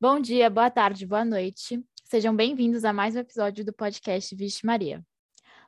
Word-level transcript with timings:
Bom 0.00 0.20
dia, 0.20 0.48
boa 0.48 0.70
tarde, 0.70 1.04
boa 1.04 1.24
noite. 1.24 1.84
Sejam 2.04 2.34
bem-vindos 2.34 2.84
a 2.84 2.92
mais 2.92 3.16
um 3.16 3.18
episódio 3.18 3.64
do 3.64 3.72
podcast 3.72 4.32
Vixe 4.32 4.64
Maria. 4.64 5.04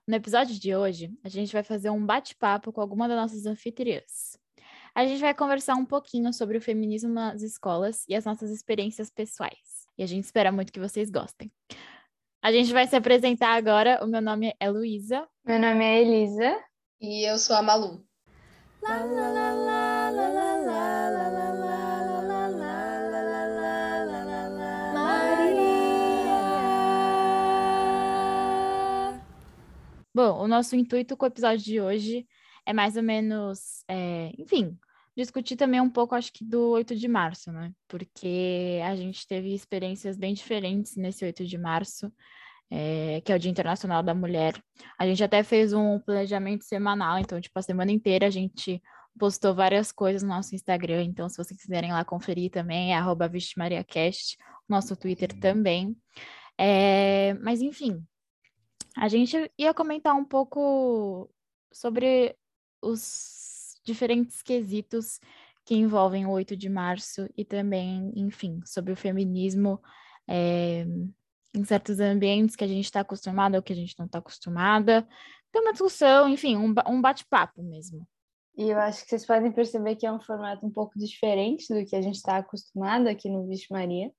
No 0.07 0.15
episódio 0.15 0.57
de 0.57 0.73
hoje, 0.73 1.11
a 1.25 1.29
gente 1.29 1.53
vai 1.53 1.65
fazer 1.65 1.91
um 1.91 2.07
bate-papo 2.07 2.73
com 2.73 2.81
alguma 2.81 3.09
das 3.09 3.17
nossas 3.17 3.45
anfitriãs. 3.45 4.39
A 4.95 5.05
gente 5.05 5.21
vai 5.21 5.35
conversar 5.35 5.75
um 5.75 5.85
pouquinho 5.85 6.33
sobre 6.33 6.59
o 6.59 6.61
feminismo 6.61 7.13
nas 7.13 7.43
escolas 7.43 8.05
e 8.09 8.15
as 8.15 8.25
nossas 8.25 8.53
experiências 8.53 9.11
pessoais. 9.11 9.85
E 9.99 10.03
a 10.05 10.07
gente 10.07 10.23
espera 10.23 10.53
muito 10.53 10.73
que 10.73 10.79
vocês 10.79 11.11
gostem. 11.11 11.51
A 12.41 12.53
gente 12.53 12.73
vai 12.73 12.87
se 12.87 12.95
apresentar 12.95 13.57
agora. 13.57 13.99
O 14.01 14.07
meu 14.07 14.23
nome 14.23 14.55
é 14.61 14.71
Luísa. 14.71 15.27
Meu 15.45 15.59
nome 15.59 15.85
é 15.85 16.03
Elisa. 16.03 16.57
E 17.01 17.29
eu 17.29 17.37
sou 17.37 17.57
a 17.57 17.63
Malu. 17.63 18.07
La, 18.81 19.05
la, 19.05 19.29
la, 19.29 19.55
Bom, 30.13 30.43
o 30.43 30.49
nosso 30.49 30.75
intuito 30.75 31.17
com 31.17 31.25
o 31.25 31.29
episódio 31.29 31.65
de 31.65 31.81
hoje 31.81 32.27
é 32.67 32.73
mais 32.73 32.97
ou 32.97 33.03
menos, 33.03 33.85
é, 33.89 34.33
enfim, 34.39 34.77
discutir 35.17 35.57
também 35.57 35.81
um 35.81 35.89
pouco, 35.89 36.15
acho 36.15 36.33
que, 36.33 36.45
do 36.45 36.71
8 36.71 36.97
de 36.97 37.07
março, 37.07 37.53
né? 37.53 37.73
Porque 37.87 38.81
a 38.85 38.97
gente 38.97 39.27
teve 39.27 39.55
experiências 39.55 40.17
bem 40.17 40.35
diferentes 40.35 40.97
nesse 40.97 41.25
8 41.25 41.47
de 41.47 41.57
março, 41.57 42.13
é, 42.71 43.21
que 43.25 43.33
é 43.33 43.37
o 43.37 43.39
Dia 43.39 43.51
Internacional 43.51 44.03
da 44.03 44.15
Mulher. 44.15 44.61
A 44.99 45.07
gente 45.07 45.23
até 45.23 45.45
fez 45.45 45.73
um 45.73 46.01
planejamento 46.01 46.65
semanal, 46.65 47.19
então, 47.19 47.41
tipo, 47.41 47.57
a 47.59 47.63
semana 47.63 47.93
inteira 47.93 48.27
a 48.27 48.31
gente 48.31 48.83
postou 49.19 49.55
várias 49.55 49.93
coisas 49.93 50.23
no 50.23 50.29
nosso 50.29 50.55
Instagram, 50.55 51.05
então, 51.05 51.29
se 51.29 51.37
vocês 51.37 51.61
quiserem 51.61 51.93
lá 51.93 52.05
conferir 52.05 52.51
também, 52.51 52.93
é 52.93 52.97
arroba 52.97 53.31
nosso 54.69 54.97
Twitter 54.97 55.39
também. 55.39 55.97
É, 56.59 57.35
mas, 57.35 57.61
enfim, 57.61 58.05
a 58.97 59.09
gente 59.09 59.51
ia 59.57 59.75
comentar 59.75 60.15
um 60.15 60.25
pouco 60.25 61.31
sobre 61.73 62.37
os 62.83 63.81
diferentes 63.85 64.43
quesitos 64.43 65.21
que 65.65 65.75
envolvem 65.75 66.27
o 66.27 66.31
8 66.31 66.57
de 66.57 66.69
março 66.69 67.29
e 67.37 67.45
também, 67.45 68.13
enfim, 68.17 68.61
sobre 68.65 68.93
o 68.93 68.97
feminismo 68.97 69.81
é, 70.29 70.85
em 71.55 71.65
certos 71.65 72.01
ambientes 72.01 72.57
que 72.57 72.65
a 72.65 72.69
gente 72.69 72.85
está 72.85 73.01
acostumada 73.01 73.57
ou 73.57 73.63
que 73.63 73.73
a 73.73 73.77
gente 73.77 73.97
não 73.99 74.07
está 74.07 74.19
acostumada. 74.19 75.07
Tem 75.53 75.63
uma 75.63 75.73
discussão, 75.73 76.29
enfim, 76.29 76.57
um, 76.57 76.75
um 76.89 77.01
bate-papo 77.01 77.63
mesmo. 77.63 78.07
E 78.57 78.69
eu 78.69 78.79
acho 78.79 79.03
que 79.03 79.11
vocês 79.11 79.27
podem 79.27 79.53
perceber 79.53 79.97
que 79.97 80.07
é 80.07 80.13
um 80.13 80.21
formato 80.21 80.67
um 80.67 80.71
pouco 80.71 80.99
diferente 80.99 81.73
do 81.73 81.85
que 81.85 81.97
a 81.97 82.03
gente 82.03 82.17
está 82.17 82.39
acostumado 82.39 83.07
aqui 83.07 83.29
no 83.29 83.47
Vixe 83.47 83.67
Maria. 83.71 84.13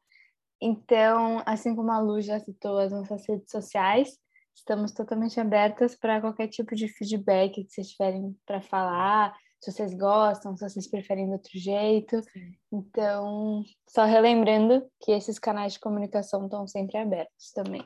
Então, 0.62 1.42
assim 1.46 1.76
como 1.76 1.92
a 1.92 2.00
Lu 2.00 2.22
já 2.22 2.40
citou 2.40 2.78
as 2.78 2.92
nossas 2.92 3.28
redes 3.28 3.50
sociais, 3.52 4.18
Estamos 4.56 4.92
totalmente 4.92 5.40
abertas 5.40 5.96
para 5.96 6.22
qualquer 6.22 6.48
tipo 6.48 6.76
de 6.76 6.88
feedback 6.88 7.64
que 7.64 7.72
vocês 7.72 7.90
tiverem 7.90 8.36
para 8.46 8.62
falar, 8.62 9.36
se 9.60 9.72
vocês 9.72 9.94
gostam, 9.94 10.56
se 10.56 10.68
vocês 10.68 10.88
preferem 10.88 11.28
de 11.28 11.34
outro 11.34 11.52
jeito. 11.54 12.22
Sim. 12.24 12.54
Então, 12.72 13.64
só 13.88 14.06
relembrando 14.06 14.86
que 15.00 15.12
esses 15.12 15.38
canais 15.38 15.74
de 15.74 15.80
comunicação 15.80 16.46
estão 16.46 16.68
sempre 16.68 16.98
abertos 16.98 17.52
também. 17.54 17.86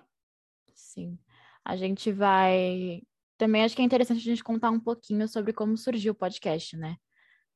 Sim. 0.74 1.18
A 1.64 1.76
gente 1.76 2.12
vai. 2.12 3.02
Também 3.38 3.64
acho 3.64 3.76
que 3.76 3.82
é 3.82 3.86
interessante 3.86 4.20
a 4.20 4.32
gente 4.32 4.44
contar 4.44 4.70
um 4.70 4.80
pouquinho 4.80 5.28
sobre 5.28 5.52
como 5.52 5.78
surgiu 5.78 6.14
o 6.14 6.16
podcast, 6.16 6.78
né? 6.78 6.96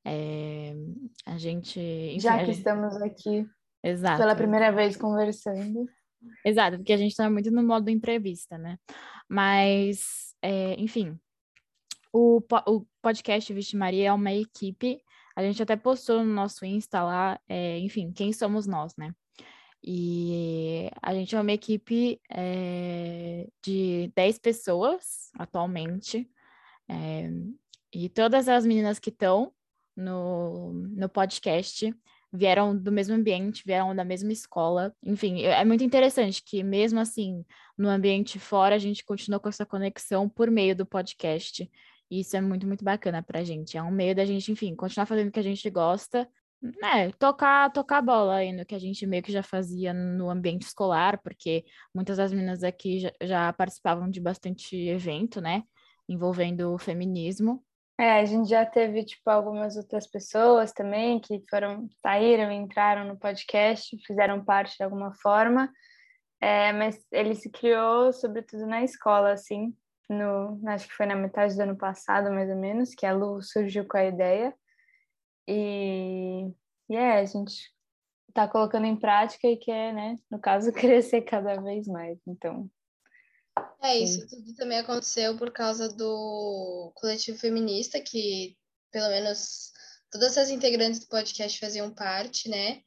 É... 0.06 0.74
A 1.26 1.38
gente. 1.38 1.80
Enfim, 1.80 2.20
Já 2.20 2.40
que 2.40 2.46
gente... 2.46 2.58
estamos 2.58 2.96
aqui 3.02 3.48
Exato. 3.84 4.18
pela 4.18 4.36
primeira 4.36 4.72
vez 4.72 4.98
conversando. 4.98 5.86
Exato, 6.46 6.78
porque 6.78 6.94
a 6.94 6.98
gente 6.98 7.12
está 7.12 7.30
muito 7.30 7.52
no 7.52 7.64
modo 7.64 7.90
entrevista, 7.90 8.58
né? 8.58 8.78
Mas, 9.28 10.36
é, 10.42 10.74
enfim, 10.80 11.18
o, 12.12 12.42
o 12.68 12.86
podcast 13.02 13.54
Vixe 13.54 13.76
Maria 13.76 14.10
é 14.10 14.14
uma 14.14 14.32
equipe, 14.34 15.02
a 15.36 15.44
gente 15.44 15.62
até 15.62 15.76
postou 15.76 16.24
no 16.24 16.34
nosso 16.34 16.66
Insta 16.66 17.04
lá, 17.04 17.40
é, 17.48 17.80
enfim, 17.80 18.12
quem 18.12 18.34
somos 18.34 18.66
nós, 18.66 18.96
né? 18.98 19.14
E 19.82 20.90
a 21.02 21.14
gente 21.14 21.36
é 21.36 21.40
uma 21.40 21.52
equipe 21.54 22.20
é, 22.30 23.48
de 23.64 24.12
10 24.16 24.40
pessoas 24.40 25.32
atualmente, 25.38 26.30
é, 26.90 27.30
e 27.94 28.10
todas 28.10 28.50
as 28.50 28.66
meninas 28.66 29.00
que 29.00 29.10
estão 29.10 29.54
no, 29.96 30.74
no 30.74 31.10
podcast 31.10 31.94
vieram 32.32 32.78
do 32.78 32.92
mesmo 32.92 33.16
ambiente, 33.16 33.64
vieram 33.66 33.96
da 33.96 34.04
mesma 34.04 34.32
escola. 34.32 34.94
Enfim, 35.04 35.42
é 35.44 35.64
muito 35.66 35.84
interessante 35.84 36.44
que, 36.44 36.64
mesmo 36.64 37.00
assim, 37.00 37.44
no 37.78 37.90
ambiente 37.90 38.40
fora, 38.40 38.76
a 38.76 38.80
gente 38.80 39.04
continua 39.04 39.40
com 39.40 39.50
essa 39.50 39.66
conexão 39.66 40.30
por 40.30 40.50
meio 40.52 40.76
do 40.76 40.86
podcast. 40.86 41.70
E 42.10 42.20
isso 42.22 42.36
é 42.38 42.42
muito, 42.42 42.68
muito 42.68 42.84
bacana 42.84 43.22
pra 43.24 43.44
gente. 43.44 43.78
É 43.78 43.84
um 43.84 43.92
meio 43.92 44.16
da 44.16 44.26
gente, 44.26 44.52
enfim, 44.52 44.76
continuar 44.76 45.06
fazendo 45.06 45.30
o 45.30 45.32
que 45.32 45.40
a 45.40 45.44
gente 45.44 45.70
gosta, 45.70 46.28
né? 46.62 47.12
Tocar, 47.14 47.72
tocar 47.72 48.02
bola 48.02 48.36
aí 48.36 48.52
no 48.52 48.66
que 48.66 48.76
a 48.76 48.80
gente 48.80 49.06
meio 49.06 49.24
que 49.24 49.32
já 49.32 49.44
fazia 49.44 49.94
no 49.94 50.30
ambiente 50.30 50.64
escolar, 50.64 51.22
porque 51.22 51.66
muitas 51.94 52.18
das 52.18 52.32
meninas 52.32 52.64
aqui 52.64 53.00
já, 53.00 53.12
já 53.22 53.54
participavam 53.54 54.10
de 54.10 54.20
bastante 54.20 54.76
evento, 54.76 55.40
né? 55.40 55.64
Envolvendo 56.08 56.74
o 56.74 56.78
feminismo. 56.78 57.64
É, 58.00 58.22
a 58.22 58.24
gente 58.24 58.50
já 58.50 58.66
teve, 58.66 59.04
tipo, 59.04 59.30
algumas 59.30 59.76
outras 59.76 60.08
pessoas 60.08 60.72
também 60.72 61.20
que 61.20 61.44
foram, 61.50 61.90
saíram, 62.02 62.50
entraram 62.50 63.06
no 63.06 63.20
podcast, 63.20 63.94
fizeram 64.08 64.42
parte 64.42 64.78
de 64.78 64.84
alguma 64.86 65.14
forma, 65.16 65.70
é, 66.40 66.72
mas 66.72 67.06
ele 67.12 67.36
se 67.36 67.50
criou, 67.50 68.14
sobretudo, 68.14 68.66
na 68.66 68.86
escola, 68.86 69.34
assim, 69.34 69.76
no, 70.10 70.62
acho 70.70 70.88
que 70.88 70.94
foi 70.94 71.06
na 71.08 71.16
metade 71.16 71.58
do 71.58 71.62
ano 71.62 71.76
passado, 71.76 72.32
mais 72.32 72.50
ou 72.50 72.56
menos, 72.56 72.96
que 72.96 73.06
a 73.06 73.12
Lu 73.12 73.42
surgiu 73.42 73.86
com 73.86 73.98
a 73.98 74.06
ideia, 74.06 74.56
e, 75.46 76.50
e 76.90 76.96
é, 76.96 77.20
a 77.20 77.26
gente 77.26 77.70
está 78.30 78.48
colocando 78.48 78.86
em 78.86 78.96
prática 78.96 79.46
e 79.46 79.58
quer, 79.58 79.94
né, 79.94 80.16
no 80.32 80.40
caso, 80.40 80.72
crescer 80.74 81.24
cada 81.24 81.62
vez 81.62 81.86
mais, 81.86 82.18
então 82.26 82.70
é, 83.82 83.98
isso 83.98 84.28
tudo 84.28 84.54
também 84.56 84.80
aconteceu 84.80 85.38
por 85.38 85.52
causa 85.52 85.88
do 85.90 86.92
coletivo 86.96 87.38
feminista, 87.38 88.00
que 88.00 88.58
pelo 88.92 89.10
menos 89.10 89.72
todas 90.12 90.38
as 90.38 90.50
integrantes 90.50 91.00
do 91.00 91.08
podcast 91.08 91.60
faziam 91.60 91.94
parte, 91.94 92.50
né? 92.50 92.82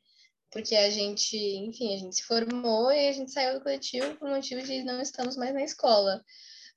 Porque 0.50 0.76
a 0.76 0.90
gente, 0.90 1.36
enfim, 1.36 1.94
a 1.94 1.98
gente 1.98 2.16
se 2.16 2.22
formou 2.24 2.92
e 2.92 3.08
a 3.08 3.12
gente 3.12 3.32
saiu 3.32 3.54
do 3.54 3.62
coletivo 3.62 4.16
por 4.16 4.28
motivo 4.28 4.62
de 4.62 4.84
não 4.84 5.00
estamos 5.00 5.36
mais 5.36 5.54
na 5.54 5.62
escola. 5.62 6.22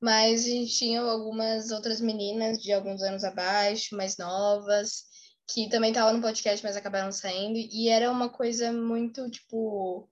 Mas 0.02 0.46
a 0.46 0.50
gente 0.50 0.78
tinha 0.78 1.02
algumas 1.02 1.72
outras 1.72 2.00
meninas 2.00 2.62
de 2.62 2.72
alguns 2.72 3.02
anos 3.02 3.24
abaixo, 3.24 3.96
mais 3.96 4.18
novas, 4.18 5.04
que 5.48 5.70
também 5.70 5.92
estavam 5.92 6.14
no 6.14 6.22
podcast, 6.22 6.64
mas 6.64 6.78
acabaram 6.78 7.12
saindo. 7.12 7.58
E 7.58 7.90
era 7.90 8.10
uma 8.12 8.30
coisa 8.30 8.72
muito, 8.72 9.30
tipo, 9.30 10.10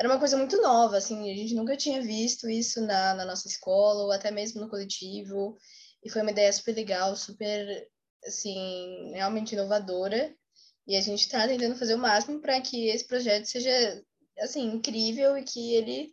era 0.00 0.08
uma 0.08 0.18
coisa 0.18 0.34
muito 0.34 0.56
nova, 0.62 0.96
assim, 0.96 1.30
a 1.30 1.36
gente 1.36 1.54
nunca 1.54 1.76
tinha 1.76 2.00
visto 2.00 2.48
isso 2.48 2.80
na, 2.86 3.12
na 3.12 3.26
nossa 3.26 3.46
escola, 3.46 4.04
ou 4.04 4.10
até 4.10 4.30
mesmo 4.30 4.58
no 4.58 4.70
coletivo, 4.70 5.58
e 6.02 6.08
foi 6.08 6.22
uma 6.22 6.30
ideia 6.30 6.50
super 6.54 6.74
legal, 6.74 7.14
super, 7.14 7.86
assim, 8.24 9.12
realmente 9.12 9.52
inovadora, 9.52 10.34
e 10.88 10.96
a 10.96 11.02
gente 11.02 11.20
está 11.20 11.46
tentando 11.46 11.76
fazer 11.76 11.96
o 11.96 11.98
máximo 11.98 12.40
para 12.40 12.58
que 12.62 12.88
esse 12.88 13.06
projeto 13.06 13.44
seja, 13.44 14.02
assim, 14.38 14.72
incrível 14.72 15.36
e 15.36 15.44
que 15.44 15.74
ele 15.74 16.10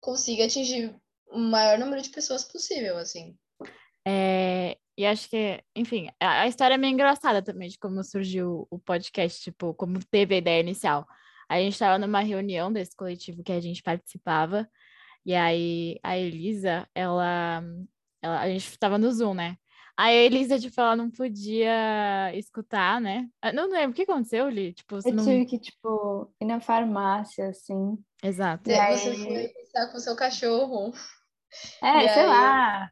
consiga 0.00 0.44
atingir 0.44 0.94
o 1.26 1.36
maior 1.36 1.76
número 1.76 2.02
de 2.02 2.10
pessoas 2.10 2.44
possível, 2.44 2.96
assim. 2.98 3.36
É, 4.06 4.78
e 4.96 5.04
acho 5.04 5.28
que, 5.28 5.60
enfim, 5.74 6.08
a, 6.20 6.42
a 6.42 6.46
história 6.46 6.74
é 6.74 6.78
meio 6.78 6.92
engraçada 6.92 7.42
também 7.42 7.68
de 7.68 7.80
como 7.80 8.04
surgiu 8.04 8.68
o 8.70 8.78
podcast, 8.78 9.42
tipo, 9.42 9.74
como 9.74 9.98
teve 10.04 10.36
a 10.36 10.38
ideia 10.38 10.60
inicial. 10.60 11.04
A 11.54 11.60
gente 11.60 11.74
estava 11.74 11.98
numa 11.98 12.20
reunião 12.20 12.72
desse 12.72 12.96
coletivo 12.96 13.42
que 13.42 13.52
a 13.52 13.60
gente 13.60 13.82
participava, 13.82 14.68
e 15.24 15.34
aí 15.34 16.00
a 16.02 16.18
Elisa, 16.18 16.88
ela, 16.94 17.62
ela 18.20 18.40
a 18.40 18.48
gente 18.48 18.68
estava 18.68 18.98
no 18.98 19.10
Zoom, 19.12 19.34
né? 19.34 19.56
Aí 19.96 20.18
a 20.18 20.22
Elisa, 20.22 20.58
tipo, 20.58 20.80
ela 20.80 20.96
não 20.96 21.08
podia 21.08 22.34
escutar, 22.34 23.00
né? 23.00 23.28
Ah, 23.40 23.52
não 23.52 23.70
lembro, 23.70 23.92
o 23.92 23.94
que 23.94 24.02
aconteceu, 24.02 24.48
Li? 24.48 24.72
Tipo, 24.72 24.96
você 24.96 25.10
Eu 25.10 25.14
não... 25.14 25.24
tive 25.24 25.46
que, 25.46 25.58
tipo, 25.60 26.34
ir 26.40 26.44
na 26.44 26.60
farmácia, 26.60 27.48
assim. 27.48 27.96
Exato. 28.20 28.68
E 28.68 28.74
aí 28.74 28.98
você 28.98 29.14
foi 29.14 29.44
estar 29.62 29.86
com 29.92 29.96
o 29.96 30.00
seu 30.00 30.16
cachorro. 30.16 30.92
É, 31.80 32.04
e 32.04 32.08
sei 32.08 32.22
aí... 32.22 32.26
lá. 32.26 32.90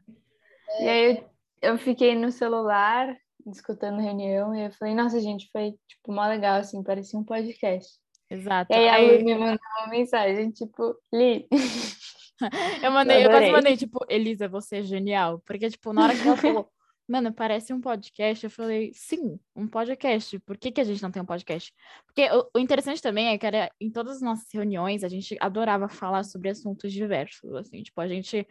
É... 0.69 0.83
E 0.85 0.89
aí 0.89 1.17
eu, 1.61 1.73
eu 1.73 1.77
fiquei 1.77 2.15
no 2.15 2.31
celular, 2.31 3.13
escutando 3.47 3.99
reunião, 3.99 4.55
e 4.55 4.67
eu 4.67 4.71
falei, 4.71 4.95
nossa, 4.95 5.19
gente, 5.19 5.49
foi, 5.51 5.73
tipo, 5.85 6.13
mó 6.13 6.25
legal, 6.25 6.61
assim, 6.61 6.81
parecia 6.81 7.19
um 7.19 7.25
podcast. 7.25 8.01
Exato. 8.29 8.71
E 8.71 8.75
aí, 8.75 8.89
aí... 8.89 9.09
a 9.09 9.17
Lu 9.17 9.23
me 9.23 9.35
mandou 9.35 9.59
uma 9.79 9.87
mensagem, 9.87 10.51
tipo, 10.51 10.95
Li. 11.13 11.47
eu 12.83 12.91
mandei, 12.91 13.17
eu, 13.17 13.23
eu 13.23 13.29
quase 13.29 13.51
mandei, 13.51 13.77
tipo, 13.77 13.99
Elisa, 14.09 14.47
você 14.47 14.77
é 14.77 14.83
genial. 14.83 15.41
Porque, 15.45 15.69
tipo, 15.69 15.93
na 15.93 16.03
hora 16.03 16.15
que 16.15 16.27
ela 16.27 16.37
falou 16.37 16.69
mano, 17.07 17.33
parece 17.33 17.73
um 17.73 17.81
podcast. 17.81 18.43
Eu 18.43 18.49
falei, 18.49 18.91
sim, 18.93 19.39
um 19.55 19.67
podcast. 19.67 20.39
Por 20.39 20.57
que, 20.57 20.71
que 20.71 20.81
a 20.81 20.83
gente 20.83 21.01
não 21.01 21.11
tem 21.11 21.21
um 21.21 21.25
podcast? 21.25 21.73
Porque 22.05 22.29
o, 22.31 22.49
o, 22.55 22.59
interessante 22.59 23.01
também 23.01 23.27
é 23.27 23.37
que 23.37 23.45
era, 23.45 23.69
em 23.79 23.91
todas 23.91 24.17
as 24.17 24.21
nossas 24.21 24.47
reuniões 24.51 25.03
a 25.03 25.09
gente 25.09 25.37
adorava 25.39 25.87
falar 25.87 26.23
sobre 26.23 26.49
assuntos 26.49 26.91
diversos, 26.91 27.53
assim, 27.55 27.83
tipo, 27.83 27.99
a 27.99 28.07
gente 28.07 28.47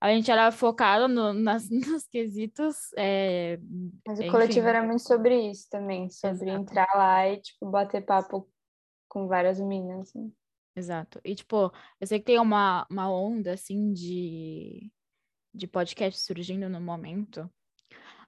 a 0.00 0.10
gente 0.10 0.30
era 0.30 0.52
focada 0.52 1.08
no, 1.08 1.32
nas, 1.32 1.68
nos 1.70 2.06
quesitos. 2.06 2.76
É, 2.96 3.58
Mas 4.06 4.18
o 4.18 4.22
enfim. 4.22 4.30
coletivo 4.30 4.68
era 4.68 4.82
muito 4.82 5.02
sobre 5.02 5.50
isso 5.50 5.68
também, 5.70 6.08
sobre 6.08 6.50
Exato. 6.50 6.62
entrar 6.62 6.88
lá 6.94 7.28
e, 7.28 7.40
tipo, 7.40 7.68
bater 7.68 8.04
papo 8.04 8.48
com 9.08 9.26
várias 9.26 9.60
meninas. 9.60 10.08
Assim. 10.08 10.32
Exato. 10.76 11.20
E, 11.24 11.34
tipo, 11.34 11.72
eu 12.00 12.06
sei 12.06 12.18
que 12.18 12.26
tem 12.26 12.38
uma, 12.38 12.86
uma 12.90 13.10
onda, 13.10 13.52
assim, 13.52 13.92
de, 13.92 14.92
de 15.52 15.66
podcast 15.66 16.20
surgindo 16.20 16.68
no 16.68 16.80
momento, 16.80 17.50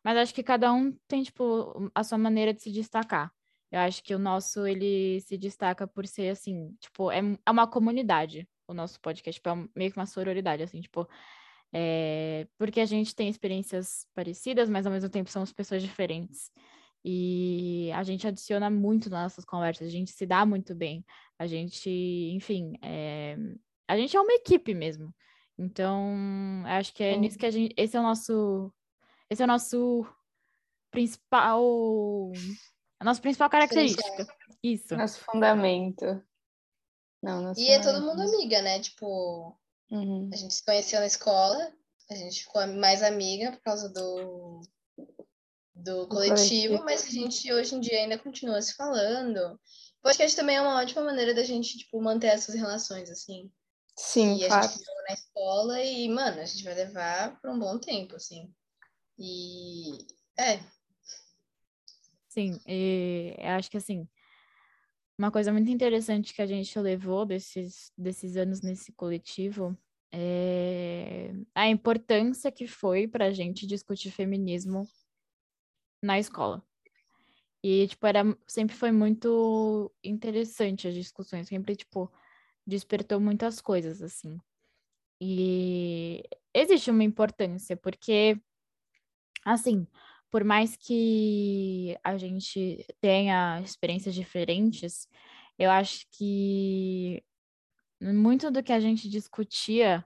mas 0.03 0.17
acho 0.17 0.35
que 0.35 0.43
cada 0.43 0.73
um 0.73 0.93
tem, 1.07 1.23
tipo, 1.23 1.91
a 1.95 2.03
sua 2.03 2.19
maneira 2.19 2.53
de 2.53 2.63
se 2.63 2.71
destacar. 2.73 3.33
Eu 3.71 3.81
acho 3.81 4.03
que 4.03 4.15
o 4.15 4.19
nosso, 4.19 4.67
ele 4.67 5.21
se 5.21 5.39
destaca 5.39 5.87
por 5.87 6.07
ser, 6.07 6.31
assim, 6.31 6.75
tipo, 6.81 7.11
é, 7.13 7.21
é 7.47 7.51
uma 7.51 7.69
comunidade, 7.69 8.49
o 8.67 8.75
nosso 8.75 9.01
podcast, 9.01 9.39
tipo, 9.39 9.49
é 9.49 9.69
meio 9.77 9.93
que 9.93 9.99
uma 9.99 10.07
sororidade, 10.07 10.63
assim, 10.63 10.81
tipo, 10.81 11.09
é, 11.73 12.49
porque 12.59 12.81
a 12.81 12.85
gente 12.85 13.15
tem 13.15 13.29
experiências 13.29 14.07
parecidas, 14.15 14.69
mas 14.69 14.87
ao 14.87 14.93
mesmo 14.93 15.09
tempo 15.09 15.31
somos 15.31 15.53
pessoas 15.53 15.83
diferentes. 15.83 16.51
E 17.05 17.91
a 17.95 18.03
gente 18.03 18.27
adiciona 18.27 18.69
muito 18.69 19.09
nas 19.09 19.23
nossas 19.23 19.45
conversas, 19.45 19.89
a 19.89 19.91
gente 19.91 20.11
se 20.11 20.27
dá 20.27 20.45
muito 20.45 20.75
bem, 20.75 21.05
a 21.39 21.47
gente, 21.47 21.89
enfim, 22.35 22.75
é, 22.83 23.37
a 23.89 23.97
gente 23.97 24.17
é 24.17 24.21
uma 24.21 24.35
equipe 24.35 24.75
mesmo. 24.75 25.15
Então, 25.59 26.63
acho 26.67 26.93
que 26.95 27.03
é 27.03 27.17
nisso 27.17 27.39
que 27.39 27.47
a 27.47 27.51
gente. 27.51 27.75
Esse 27.77 27.97
é 27.97 28.01
o 28.01 28.03
nosso. 28.03 28.73
Esse 29.29 29.43
é 29.43 29.45
o 29.45 29.49
nosso 29.49 30.07
principal. 30.91 32.33
A 32.99 33.05
nossa 33.05 33.21
principal 33.21 33.51
característica. 33.51 34.27
Isso. 34.63 34.97
Nosso 34.97 35.21
fundamento. 35.21 36.05
Não, 37.23 37.43
nosso 37.43 37.61
e 37.61 37.65
fundamento. 37.65 37.89
é 37.89 37.93
todo 37.93 38.07
mundo 38.07 38.23
amiga, 38.23 38.63
né? 38.63 38.81
Tipo, 38.81 39.59
Uhum. 39.91 40.31
A 40.33 40.37
gente 40.37 40.55
se 40.55 40.65
conheceu 40.65 41.01
na 41.01 41.07
escola, 41.07 41.73
a 42.11 42.15
gente 42.15 42.45
ficou 42.45 42.65
mais 42.67 43.03
amiga 43.03 43.53
por 43.53 43.61
causa 43.61 43.89
do, 43.89 44.61
do 45.83 46.07
coletivo, 46.09 46.83
mas 46.85 47.07
a 47.07 47.11
gente 47.11 47.53
hoje 47.53 47.75
em 47.75 47.81
dia 47.81 47.99
ainda 47.99 48.19
continua 48.19 48.61
se 48.61 48.75
falando. 48.75 49.39
O 49.99 50.03
podcast 50.03 50.37
também 50.37 50.57
é 50.57 50.63
uma 50.63 50.81
ótima 50.81 51.03
maneira 51.03 51.35
da 51.35 51.43
gente, 51.43 51.79
tipo, 51.79 52.01
manter 52.01 52.29
essas 52.29 52.55
relações, 52.55 53.11
assim. 53.11 53.51
Sim, 53.97 54.39
e 54.39 54.47
a 54.47 54.63
gente 54.63 54.79
ficou 54.79 54.95
na 55.09 55.15
escola 55.15 55.83
e, 55.83 56.09
mano, 56.09 56.41
a 56.41 56.45
gente 56.45 56.65
vai 56.65 56.75
levar 56.75 57.39
por 57.41 57.51
um 57.51 57.59
bom 57.59 57.79
tempo, 57.79 58.17
assim. 58.17 58.51
E 59.19 59.99
é. 60.39 60.61
Sim, 62.29 62.59
e 62.67 63.37
acho 63.41 63.71
que 63.71 63.77
assim, 63.77 64.09
uma 65.19 65.31
coisa 65.31 65.53
muito 65.53 65.71
interessante 65.71 66.33
que 66.33 66.41
a 66.41 66.47
gente 66.47 66.79
levou 66.79 67.27
desses, 67.27 67.93
desses 67.99 68.37
anos 68.37 68.63
nesse 68.63 68.93
coletivo 68.93 69.77
é 70.13 71.33
a 71.55 71.69
importância 71.69 72.51
que 72.51 72.67
foi 72.67 73.07
para 73.07 73.27
a 73.27 73.31
gente 73.31 73.67
discutir 73.67 74.11
feminismo 74.11 74.89
na 76.03 76.19
escola. 76.19 76.63
E, 77.63 77.87
tipo, 77.89 78.07
era, 78.07 78.23
sempre 78.47 78.75
foi 78.75 78.91
muito 78.91 79.93
interessante 80.03 80.89
as 80.89 80.95
discussões, 80.95 81.49
sempre, 81.49 81.77
tipo, 81.77 82.11
despertou 82.67 83.21
muitas 83.21 83.61
coisas, 83.61 84.01
assim. 84.03 84.41
E 85.21 86.23
existe 86.55 86.91
uma 86.91 87.05
importância, 87.05 87.77
porque, 87.77 88.41
assim, 89.45 89.87
por 90.31 90.45
mais 90.45 90.77
que 90.77 91.99
a 92.03 92.17
gente 92.17 92.87
tenha 93.01 93.61
experiências 93.61 94.15
diferentes, 94.15 95.07
eu 95.59 95.71
acho 95.71 96.07
que 96.13 97.23
muito 98.01 98.51
do 98.51 98.63
que 98.63 98.73
a 98.73 98.81
gente 98.81 99.09
discutia 99.11 100.05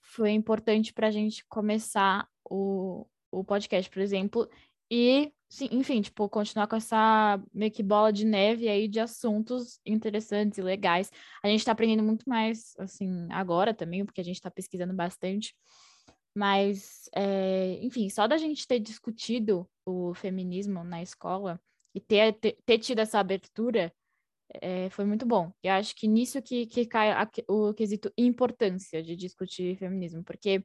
foi 0.00 0.30
importante 0.30 0.92
para 0.92 1.08
a 1.08 1.10
gente 1.10 1.44
começar 1.46 2.28
o, 2.48 3.06
o 3.30 3.42
podcast, 3.42 3.90
por 3.90 4.00
exemplo, 4.00 4.48
e, 4.90 5.32
sim, 5.48 5.68
enfim, 5.72 6.00
tipo, 6.00 6.28
continuar 6.28 6.66
com 6.66 6.76
essa 6.76 7.40
meio 7.52 7.70
que 7.70 7.82
bola 7.82 8.12
de 8.12 8.24
neve 8.24 8.68
aí 8.68 8.88
de 8.88 9.00
assuntos 9.00 9.80
interessantes 9.84 10.58
e 10.58 10.62
legais. 10.62 11.10
A 11.42 11.48
gente 11.48 11.60
está 11.60 11.72
aprendendo 11.72 12.02
muito 12.02 12.28
mais, 12.28 12.74
assim, 12.78 13.28
agora 13.30 13.74
também, 13.74 14.04
porque 14.04 14.20
a 14.20 14.24
gente 14.24 14.36
está 14.36 14.50
pesquisando 14.50 14.94
bastante. 14.94 15.54
Mas, 16.34 17.08
é, 17.14 17.78
enfim, 17.82 18.08
só 18.08 18.26
da 18.26 18.36
gente 18.36 18.66
ter 18.66 18.78
discutido 18.78 19.68
o 19.84 20.14
feminismo 20.14 20.84
na 20.84 21.02
escola 21.02 21.60
e 21.94 22.00
ter, 22.00 22.32
ter, 22.64 22.78
tido 22.78 23.00
essa 23.00 23.18
abertura 23.18 23.92
é, 24.62 24.88
foi 24.90 25.04
muito 25.04 25.26
bom. 25.26 25.52
Eu 25.62 25.72
acho 25.72 25.94
que 25.94 26.06
nisso 26.06 26.40
que, 26.40 26.66
que 26.66 26.86
cai 26.86 27.10
a, 27.12 27.28
o 27.48 27.74
quesito 27.74 28.12
importância 28.16 29.02
de 29.02 29.16
discutir 29.16 29.76
feminismo, 29.76 30.22
porque 30.24 30.64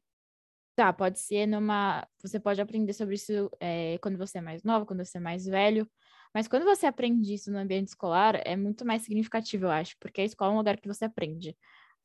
tá, 0.76 0.92
pode 0.94 1.20
ser 1.20 1.46
numa. 1.48 2.08
Você 2.22 2.40
pode 2.40 2.62
aprender 2.62 2.94
sobre 2.94 3.16
isso 3.16 3.50
é, 3.60 3.98
quando 4.00 4.18
você 4.18 4.40
é 4.40 4.42
mais 4.42 4.64
nova, 4.64 4.86
quando 4.86 5.06
você 5.06 5.18
é 5.18 5.22
mais 5.22 5.46
velho, 5.46 5.90
mas 6.34 6.48
quando 6.48 6.64
você 6.64 6.86
aprende 6.86 7.34
isso 7.34 7.52
no 7.52 7.60
ambiente 7.60 7.90
escolar, 7.90 8.42
é 8.46 8.56
muito 8.56 8.86
mais 8.86 9.04
significativo, 9.04 9.66
eu 9.66 9.72
acho, 9.72 9.96
porque 10.00 10.22
a 10.22 10.26
escola 10.26 10.52
é 10.52 10.54
um 10.56 10.58
lugar 10.58 10.78
que 10.80 10.88
você 10.88 11.06
aprende. 11.06 11.56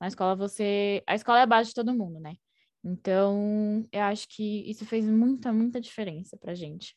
Na 0.01 0.07
escola 0.07 0.37
você. 0.37 1.03
A 1.07 1.15
escola 1.15 1.41
é 1.41 1.43
a 1.43 1.47
base 1.47 1.71
de 1.71 1.75
todo 1.75 1.95
mundo, 1.95 2.21
né? 2.21 2.35
Então, 2.85 3.85
eu 3.91 4.03
acho 4.03 4.29
que 4.29 4.71
isso 4.71 4.87
fez 4.87 5.05
muita, 5.05 5.53
muita 5.53 5.81
diferença 5.81 6.37
pra 6.37 6.55
gente, 6.55 6.97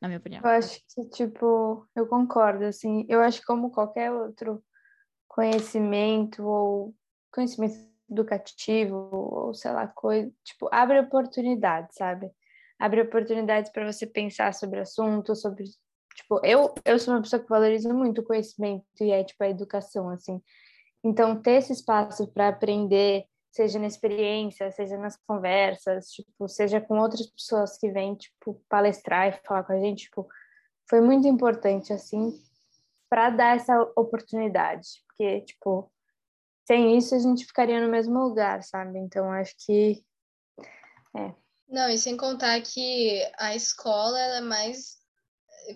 na 0.00 0.08
minha 0.08 0.18
opinião. 0.18 0.42
Eu 0.42 0.48
acho 0.50 0.80
que, 0.94 1.04
tipo, 1.10 1.86
eu 1.94 2.06
concordo, 2.06 2.64
assim, 2.64 3.04
eu 3.08 3.20
acho 3.20 3.40
que 3.40 3.46
como 3.46 3.70
qualquer 3.70 4.10
outro 4.10 4.64
conhecimento 5.28 6.42
ou 6.42 6.94
conhecimento 7.30 7.93
educativo 8.14 8.96
ou 9.12 9.54
sei 9.54 9.72
lá, 9.72 9.86
coisa, 9.86 10.30
tipo, 10.44 10.68
abre 10.72 11.00
oportunidades, 11.00 11.96
sabe? 11.96 12.30
Abre 12.78 13.02
oportunidades 13.02 13.70
para 13.72 13.90
você 13.90 14.06
pensar 14.06 14.54
sobre 14.54 14.80
assuntos, 14.80 15.40
sobre 15.40 15.64
tipo, 16.16 16.40
eu 16.44 16.74
eu 16.84 16.98
sou 16.98 17.14
uma 17.14 17.22
pessoa 17.22 17.42
que 17.42 17.48
valoriza 17.48 17.92
muito 17.92 18.20
o 18.20 18.24
conhecimento 18.24 18.84
e 19.00 19.10
é 19.10 19.24
tipo 19.24 19.42
a 19.44 19.48
educação 19.48 20.08
assim. 20.10 20.40
Então, 21.04 21.40
ter 21.40 21.58
esse 21.58 21.72
espaço 21.72 22.26
para 22.32 22.48
aprender 22.48 23.26
seja 23.54 23.78
na 23.78 23.86
experiência, 23.86 24.70
seja 24.72 24.98
nas 24.98 25.16
conversas, 25.16 26.10
tipo, 26.10 26.48
seja 26.48 26.80
com 26.80 26.98
outras 26.98 27.26
pessoas 27.30 27.78
que 27.78 27.88
vêm, 27.88 28.16
tipo, 28.16 28.60
palestrar 28.68 29.28
e 29.28 29.46
falar 29.46 29.62
com 29.62 29.72
a 29.72 29.78
gente, 29.78 30.04
tipo, 30.04 30.26
foi 30.90 31.00
muito 31.00 31.28
importante, 31.28 31.92
assim, 31.92 32.32
para 33.08 33.30
dar 33.30 33.56
essa 33.56 33.80
oportunidade, 33.96 34.88
porque, 35.06 35.42
tipo, 35.42 35.88
sem 36.66 36.96
isso 36.96 37.14
a 37.14 37.18
gente 37.18 37.44
ficaria 37.44 37.80
no 37.80 37.90
mesmo 37.90 38.18
lugar, 38.18 38.62
sabe? 38.62 38.98
Então, 38.98 39.30
acho 39.30 39.54
que, 39.64 40.04
é. 41.16 41.34
Não, 41.68 41.88
e 41.88 41.98
sem 41.98 42.16
contar 42.16 42.60
que 42.62 43.22
a 43.38 43.54
escola, 43.54 44.18
ela 44.18 44.36
é 44.38 44.40
mais, 44.40 44.98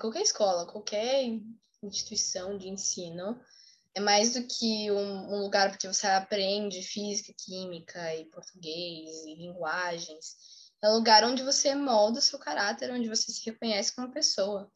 qualquer 0.00 0.22
escola, 0.22 0.66
qualquer 0.70 1.24
instituição 1.82 2.56
de 2.56 2.68
ensino, 2.68 3.38
é 3.94 4.00
mais 4.00 4.34
do 4.34 4.46
que 4.46 4.90
um, 4.90 5.34
um, 5.34 5.40
lugar 5.40 5.70
porque 5.70 5.88
você 5.88 6.06
aprende 6.06 6.82
física, 6.82 7.32
química 7.36 8.14
e 8.14 8.26
português 8.26 9.24
e 9.24 9.34
linguagens. 9.34 10.36
É 10.82 10.88
um 10.88 10.94
lugar 10.94 11.24
onde 11.24 11.42
você 11.42 11.74
molda 11.74 12.20
o 12.20 12.22
seu 12.22 12.38
caráter, 12.38 12.92
onde 12.92 13.08
você 13.08 13.32
se 13.32 13.44
reconhece 13.44 13.94
como 13.94 14.12
pessoa. 14.12 14.70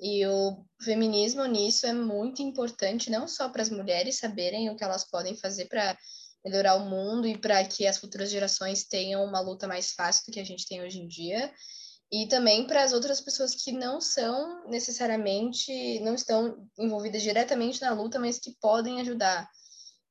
E 0.00 0.26
o 0.26 0.64
feminismo 0.82 1.44
nisso 1.46 1.86
é 1.86 1.92
muito 1.92 2.42
importante, 2.42 3.10
não 3.10 3.26
só 3.26 3.48
para 3.48 3.62
as 3.62 3.70
mulheres 3.70 4.18
saberem 4.18 4.68
o 4.68 4.76
que 4.76 4.84
elas 4.84 5.08
podem 5.08 5.36
fazer 5.36 5.66
para 5.66 5.96
melhorar 6.44 6.76
o 6.76 6.88
mundo 6.88 7.26
e 7.26 7.36
para 7.36 7.64
que 7.64 7.86
as 7.86 7.98
futuras 7.98 8.30
gerações 8.30 8.84
tenham 8.84 9.24
uma 9.24 9.40
luta 9.40 9.66
mais 9.66 9.92
fácil 9.92 10.24
do 10.26 10.32
que 10.32 10.40
a 10.40 10.44
gente 10.44 10.66
tem 10.66 10.82
hoje 10.82 10.98
em 10.98 11.08
dia, 11.08 11.52
e 12.12 12.28
também 12.28 12.66
para 12.66 12.84
as 12.84 12.92
outras 12.92 13.20
pessoas 13.20 13.54
que 13.54 13.72
não 13.72 14.00
são 14.00 14.68
necessariamente, 14.68 15.98
não 16.00 16.14
estão 16.14 16.68
envolvidas 16.78 17.22
diretamente 17.22 17.80
na 17.80 17.92
luta, 17.92 18.18
mas 18.18 18.38
que 18.38 18.54
podem 18.60 19.00
ajudar. 19.00 19.48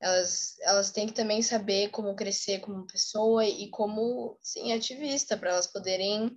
Elas, 0.01 0.59
elas 0.61 0.91
têm 0.91 1.07
que 1.07 1.13
também 1.13 1.41
saber 1.41 1.89
como 1.89 2.15
crescer 2.15 2.59
como 2.59 2.85
pessoa 2.85 3.45
e 3.45 3.69
como, 3.69 4.37
sim, 4.41 4.73
ativista, 4.73 5.37
para 5.37 5.51
elas 5.51 5.67
poderem 5.67 6.35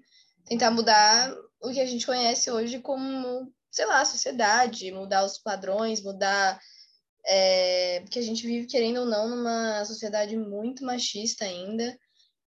tentar 0.48 0.70
mudar 0.70 1.34
o 1.60 1.70
que 1.70 1.80
a 1.80 1.86
gente 1.86 2.06
conhece 2.06 2.50
hoje 2.50 2.78
como, 2.80 3.52
sei 3.70 3.86
lá, 3.86 4.04
sociedade, 4.04 4.92
mudar 4.92 5.24
os 5.24 5.38
padrões, 5.38 6.02
mudar. 6.02 6.60
É, 7.26 8.00
porque 8.00 8.18
a 8.18 8.22
gente 8.22 8.46
vive, 8.46 8.66
querendo 8.66 9.00
ou 9.00 9.06
não, 9.06 9.28
numa 9.28 9.84
sociedade 9.84 10.36
muito 10.36 10.84
machista 10.84 11.44
ainda. 11.44 11.98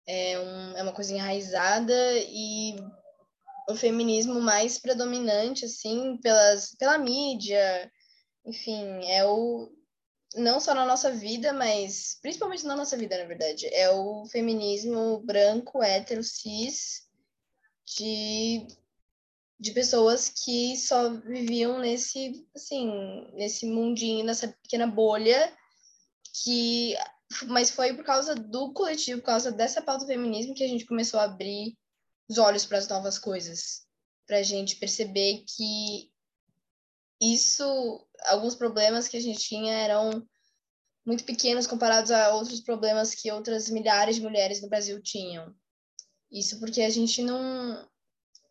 É, 0.07 0.39
um, 0.39 0.77
é 0.77 0.83
uma 0.83 0.93
coisa 0.93 1.13
enraizada 1.13 1.93
e 2.27 2.75
o 3.69 3.75
feminismo 3.75 4.41
mais 4.41 4.79
predominante, 4.79 5.65
assim, 5.65 6.17
pelas, 6.17 6.73
pela 6.75 6.97
mídia, 6.97 7.91
enfim, 8.45 9.05
é 9.05 9.25
o. 9.25 9.71
Não 10.35 10.59
só 10.59 10.75
na 10.75 10.85
nossa 10.85 11.11
vida, 11.11 11.51
mas 11.53 12.17
principalmente 12.21 12.65
na 12.65 12.75
nossa 12.75 12.95
vida, 12.95 13.17
na 13.17 13.25
verdade. 13.25 13.67
É 13.73 13.89
o 13.89 14.25
feminismo 14.25 15.19
branco, 15.25 15.81
hétero, 15.83 16.23
cis, 16.23 17.08
de, 17.97 18.67
de 19.59 19.71
pessoas 19.71 20.29
que 20.29 20.77
só 20.77 21.09
viviam 21.09 21.79
nesse, 21.79 22.47
assim, 22.55 23.27
nesse 23.33 23.65
mundinho, 23.65 24.25
nessa 24.25 24.47
pequena 24.47 24.87
bolha, 24.87 25.51
que 26.43 26.95
mas 27.47 27.69
foi 27.69 27.93
por 27.93 28.03
causa 28.03 28.33
do 28.33 28.73
coletivo, 28.73 29.19
por 29.19 29.27
causa 29.27 29.51
dessa 29.51 29.81
pauta 29.81 30.03
do 30.03 30.07
feminismo 30.07 30.55
que 30.55 30.63
a 30.63 30.67
gente 30.67 30.85
começou 30.85 31.19
a 31.19 31.25
abrir 31.25 31.77
os 32.27 32.37
olhos 32.37 32.65
para 32.65 32.77
as 32.77 32.87
novas 32.87 33.19
coisas, 33.19 33.85
para 34.25 34.37
a 34.37 34.43
gente 34.43 34.75
perceber 34.77 35.43
que 35.47 36.11
isso, 37.21 38.07
alguns 38.25 38.55
problemas 38.55 39.07
que 39.07 39.17
a 39.17 39.19
gente 39.19 39.39
tinha 39.39 39.73
eram 39.73 40.25
muito 41.05 41.23
pequenos 41.23 41.67
comparados 41.67 42.11
a 42.11 42.33
outros 42.33 42.61
problemas 42.61 43.13
que 43.13 43.31
outras 43.31 43.69
milhares 43.69 44.15
de 44.15 44.21
mulheres 44.21 44.61
no 44.61 44.69
Brasil 44.69 45.01
tinham. 45.01 45.53
Isso 46.31 46.59
porque 46.59 46.81
a 46.81 46.89
gente 46.89 47.21
não 47.23 47.87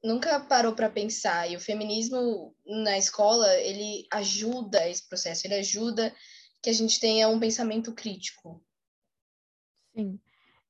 nunca 0.03 0.39
parou 0.41 0.75
para 0.75 0.91
pensar 0.91 1.51
e 1.51 1.57
o 1.57 1.61
feminismo 1.61 2.55
na 2.65 2.97
escola 2.97 3.53
ele 3.57 4.07
ajuda 4.13 4.89
esse 4.89 5.09
processo, 5.09 5.47
ele 5.47 5.55
ajuda 5.55 6.15
que 6.63 6.71
a 6.71 6.73
gente 6.73 7.01
tenha 7.01 7.29
um 7.29 7.39
pensamento 7.39 7.93
crítico. 7.93 8.65
Sim, 9.95 10.21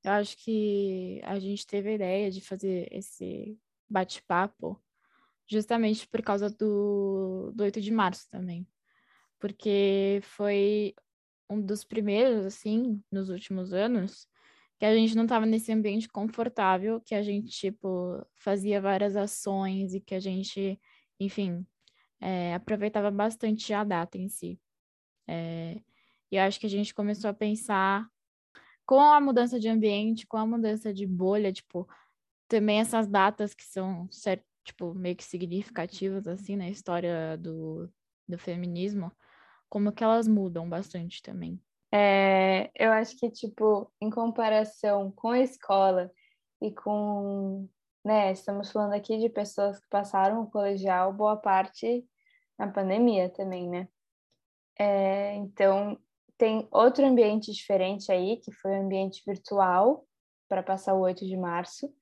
eu 0.03 0.11
acho 0.11 0.37
que 0.37 1.21
a 1.23 1.39
gente 1.39 1.65
teve 1.65 1.89
a 1.89 1.93
ideia 1.93 2.31
de 2.31 2.41
fazer 2.41 2.87
esse 2.91 3.59
bate-papo 3.87 4.81
justamente 5.47 6.07
por 6.07 6.21
causa 6.21 6.49
do, 6.49 7.51
do 7.53 7.63
8 7.63 7.81
de 7.81 7.91
março 7.91 8.29
também. 8.29 8.67
Porque 9.39 10.19
foi 10.23 10.93
um 11.49 11.59
dos 11.59 11.83
primeiros, 11.83 12.45
assim, 12.45 13.01
nos 13.11 13.29
últimos 13.29 13.73
anos, 13.73 14.27
que 14.79 14.85
a 14.85 14.95
gente 14.95 15.15
não 15.15 15.23
estava 15.23 15.45
nesse 15.45 15.71
ambiente 15.73 16.07
confortável, 16.07 17.01
que 17.01 17.13
a 17.13 17.21
gente, 17.21 17.49
tipo, 17.49 18.25
fazia 18.37 18.79
várias 18.79 19.17
ações 19.17 19.93
e 19.93 19.99
que 19.99 20.15
a 20.15 20.19
gente, 20.21 20.79
enfim, 21.19 21.65
é, 22.21 22.53
aproveitava 22.55 23.11
bastante 23.11 23.73
a 23.73 23.83
data 23.83 24.17
em 24.17 24.29
si. 24.29 24.57
É, 25.27 25.81
e 26.31 26.37
eu 26.37 26.43
acho 26.43 26.59
que 26.59 26.65
a 26.65 26.69
gente 26.69 26.93
começou 26.93 27.29
a 27.29 27.33
pensar 27.33 28.07
com 28.85 29.01
a 29.01 29.19
mudança 29.19 29.59
de 29.59 29.67
ambiente, 29.67 30.25
com 30.25 30.37
a 30.37 30.47
mudança 30.47 30.93
de 30.93 31.05
bolha, 31.05 31.51
tipo, 31.51 31.87
também 32.47 32.79
essas 32.79 33.07
datas 33.07 33.53
que 33.53 33.65
são, 33.65 34.07
tipo, 34.63 34.93
meio 34.93 35.15
que 35.15 35.23
significativas, 35.25 36.25
assim, 36.25 36.55
na 36.55 36.69
história 36.69 37.37
do, 37.37 37.91
do 38.27 38.37
feminismo, 38.37 39.11
como 39.69 39.91
que 39.91 40.03
elas 40.03 40.27
mudam 40.27 40.69
bastante 40.69 41.21
também. 41.21 41.61
É, 41.91 42.69
eu 42.75 42.91
acho 42.91 43.17
que, 43.17 43.29
tipo, 43.31 43.91
em 43.99 44.09
comparação 44.09 45.11
com 45.11 45.29
a 45.29 45.39
escola 45.39 46.11
e 46.61 46.71
com, 46.71 47.67
né, 48.05 48.31
estamos 48.31 48.71
falando 48.71 48.93
aqui 48.93 49.17
de 49.17 49.29
pessoas 49.29 49.79
que 49.79 49.87
passaram 49.89 50.43
o 50.43 50.49
colegial 50.49 51.11
boa 51.11 51.35
parte 51.35 52.05
na 52.57 52.67
pandemia 52.67 53.29
também, 53.29 53.67
né? 53.67 53.87
É, 54.77 55.35
então, 55.35 55.97
tem 56.37 56.67
outro 56.71 57.05
ambiente 57.05 57.51
diferente 57.51 58.11
aí, 58.11 58.37
que 58.37 58.51
foi 58.51 58.71
o 58.71 58.81
ambiente 58.81 59.23
virtual, 59.25 60.05
para 60.47 60.63
passar 60.63 60.95
o 60.95 61.01
8 61.01 61.25
de 61.25 61.37
março, 61.37 61.93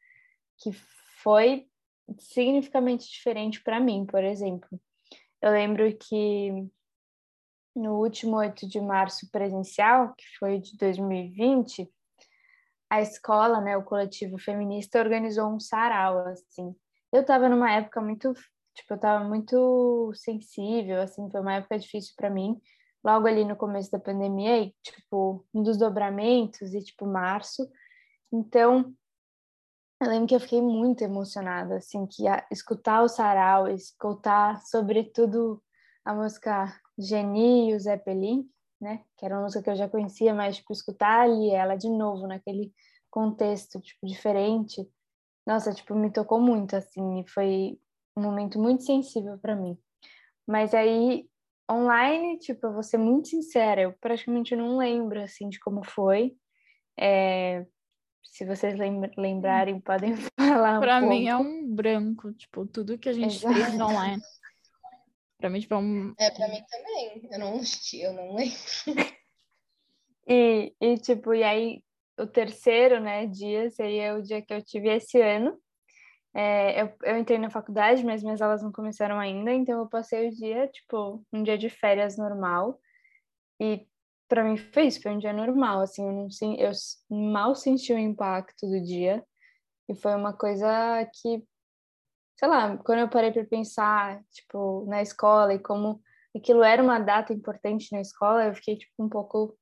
que 0.57 0.71
foi 1.21 1.67
significativamente 2.19 3.09
diferente 3.09 3.61
para 3.61 3.79
mim, 3.79 4.05
por 4.05 4.23
exemplo. 4.23 4.79
Eu 5.41 5.51
lembro 5.51 5.95
que 5.97 6.67
no 7.77 7.99
último 7.99 8.37
8 8.37 8.67
de 8.67 8.81
março 8.81 9.29
presencial, 9.31 10.13
que 10.15 10.25
foi 10.39 10.59
de 10.59 10.75
2020, 10.77 11.89
a 12.89 13.01
escola, 13.01 13.61
né, 13.61 13.77
o 13.77 13.83
coletivo 13.83 14.37
feminista 14.37 14.99
organizou 14.99 15.47
um 15.49 15.59
sarau, 15.59 16.19
assim. 16.27 16.75
Eu 17.11 17.21
estava 17.21 17.47
numa 17.47 17.71
época 17.71 18.01
muito, 18.01 18.33
tipo, 18.73 18.93
eu 18.93 18.95
estava 18.95 19.23
muito 19.23 20.11
sensível, 20.15 21.01
assim, 21.01 21.29
foi 21.29 21.41
uma 21.41 21.55
época 21.55 21.77
difícil 21.77 22.13
para 22.15 22.29
mim, 22.29 22.59
logo 23.03 23.27
ali 23.27 23.45
no 23.45 23.55
começo 23.55 23.91
da 23.91 23.99
pandemia, 23.99 24.59
e, 24.59 24.75
tipo, 24.81 25.45
um 25.53 25.61
dos 25.61 25.77
dobramentos 25.77 26.73
e 26.73 26.81
tipo 26.81 27.05
março. 27.05 27.69
Então, 28.31 28.93
eu 30.01 30.09
lembro 30.09 30.27
que 30.27 30.35
eu 30.35 30.39
fiquei 30.39 30.61
muito 30.61 31.03
emocionada, 31.03 31.77
assim, 31.77 32.05
que 32.07 32.27
a, 32.27 32.45
escutar 32.51 33.03
o 33.03 33.09
sarau, 33.09 33.67
escutar 33.67 34.61
sobretudo 34.61 35.61
a 36.03 36.13
música 36.13 36.73
Geni 36.97 37.71
e 37.71 37.75
o 37.75 37.79
Zeppelin, 37.79 38.49
né? 38.79 39.03
Que 39.17 39.25
era 39.25 39.35
uma 39.35 39.43
música 39.43 39.63
que 39.63 39.69
eu 39.69 39.75
já 39.75 39.89
conhecia, 39.89 40.33
mas 40.33 40.57
tipo, 40.57 40.73
escutar 40.73 41.21
ali 41.21 41.51
ela 41.51 41.75
de 41.75 41.89
novo 41.89 42.27
naquele 42.27 42.73
contexto 43.09 43.79
tipo 43.81 44.05
diferente, 44.05 44.87
nossa, 45.47 45.73
tipo, 45.73 45.95
me 45.95 46.11
tocou 46.11 46.41
muito 46.41 46.75
assim, 46.75 47.21
e 47.21 47.29
foi 47.29 47.79
um 48.17 48.21
momento 48.21 48.59
muito 48.59 48.83
sensível 48.83 49.37
para 49.37 49.55
mim. 49.55 49.77
Mas 50.45 50.73
aí 50.73 51.25
online, 51.71 52.37
tipo, 52.37 52.67
eu 52.67 52.73
vou 52.73 52.83
ser 52.83 52.97
muito 52.97 53.29
sincera, 53.29 53.81
eu 53.81 53.93
praticamente 53.93 54.57
não 54.57 54.77
lembro 54.77 55.21
assim 55.21 55.47
de 55.47 55.57
como 55.57 55.85
foi. 55.85 56.35
É, 56.99 57.65
se 58.21 58.45
vocês 58.45 58.75
lembrarem, 59.17 59.79
podem 59.81 60.15
falar 60.37 60.79
um 60.79 60.81
pouco. 60.81 61.07
mim 61.07 61.27
é 61.29 61.37
um 61.37 61.73
branco, 61.73 62.33
tipo, 62.33 62.65
tudo 62.65 62.97
que 62.97 63.07
a 63.07 63.13
gente 63.13 63.37
Exato. 63.37 63.53
fez 63.53 63.79
online. 63.79 64.21
Pra 65.37 65.49
mim, 65.49 65.59
tipo, 65.59 65.73
é 65.73 65.77
um... 65.77 66.13
É, 66.17 66.31
pra 66.31 66.47
mim 66.47 66.63
também. 66.69 67.29
Eu 67.31 67.39
não, 67.39 67.61
eu 67.93 68.13
não 68.13 68.35
lembro. 68.35 68.57
e, 70.27 70.73
e, 70.81 70.97
tipo, 70.97 71.33
e 71.33 71.43
aí, 71.43 71.83
o 72.17 72.25
terceiro, 72.25 72.99
né, 72.99 73.27
dia 73.27 73.69
seria 73.69 74.15
o 74.15 74.21
dia 74.21 74.41
que 74.41 74.53
eu 74.53 74.63
tive 74.63 74.89
esse 74.89 75.21
ano. 75.21 75.59
É, 76.33 76.81
eu, 76.81 76.93
eu 77.03 77.17
entrei 77.17 77.37
na 77.37 77.49
faculdade, 77.49 78.03
mas 78.03 78.23
minhas 78.23 78.41
aulas 78.41 78.61
não 78.61 78.71
começaram 78.71 79.19
ainda, 79.19 79.51
então 79.51 79.79
eu 79.79 79.89
passei 79.89 80.27
o 80.27 80.31
dia, 80.31 80.67
tipo, 80.67 81.23
um 81.31 81.43
dia 81.43 81.57
de 81.57 81.69
férias 81.69 82.17
normal. 82.17 82.79
E 83.59 83.87
para 84.27 84.43
mim 84.43 84.57
foi 84.57 84.87
isso, 84.87 85.01
foi 85.01 85.11
um 85.13 85.17
dia 85.19 85.33
normal, 85.33 85.81
assim, 85.81 86.05
eu, 86.05 86.13
não, 86.13 86.27
eu 86.57 86.71
mal 87.09 87.55
senti 87.55 87.93
o 87.93 87.97
impacto 87.97 88.67
do 88.67 88.81
dia. 88.81 89.23
E 89.89 89.95
foi 89.95 90.13
uma 90.15 90.33
coisa 90.33 91.09
que 91.21 91.43
sei 92.37 92.47
lá, 92.47 92.77
quando 92.77 92.99
eu 92.99 93.09
parei 93.09 93.31
para 93.31 93.45
pensar, 93.45 94.21
tipo, 94.31 94.85
na 94.87 95.01
escola 95.01 95.53
e 95.55 95.59
como 95.59 96.01
aquilo 96.35 96.63
era 96.63 96.81
uma 96.81 96.99
data 96.99 97.33
importante 97.33 97.91
na 97.91 97.99
escola, 97.99 98.45
eu 98.45 98.53
fiquei, 98.53 98.77
tipo, 98.77 98.93
um 98.99 99.09
pouco, 99.09 99.57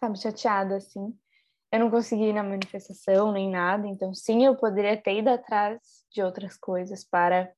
sabe, 0.00 0.18
chateada, 0.18 0.76
assim. 0.76 1.16
Eu 1.70 1.80
não 1.80 1.90
consegui 1.90 2.24
ir 2.24 2.32
na 2.32 2.42
manifestação 2.42 3.32
nem 3.32 3.50
nada, 3.50 3.86
então 3.86 4.12
sim, 4.12 4.44
eu 4.44 4.56
poderia 4.56 5.00
ter 5.00 5.18
ido 5.18 5.28
atrás 5.30 5.80
de 6.10 6.22
outras 6.22 6.56
coisas 6.56 7.04
para, 7.04 7.52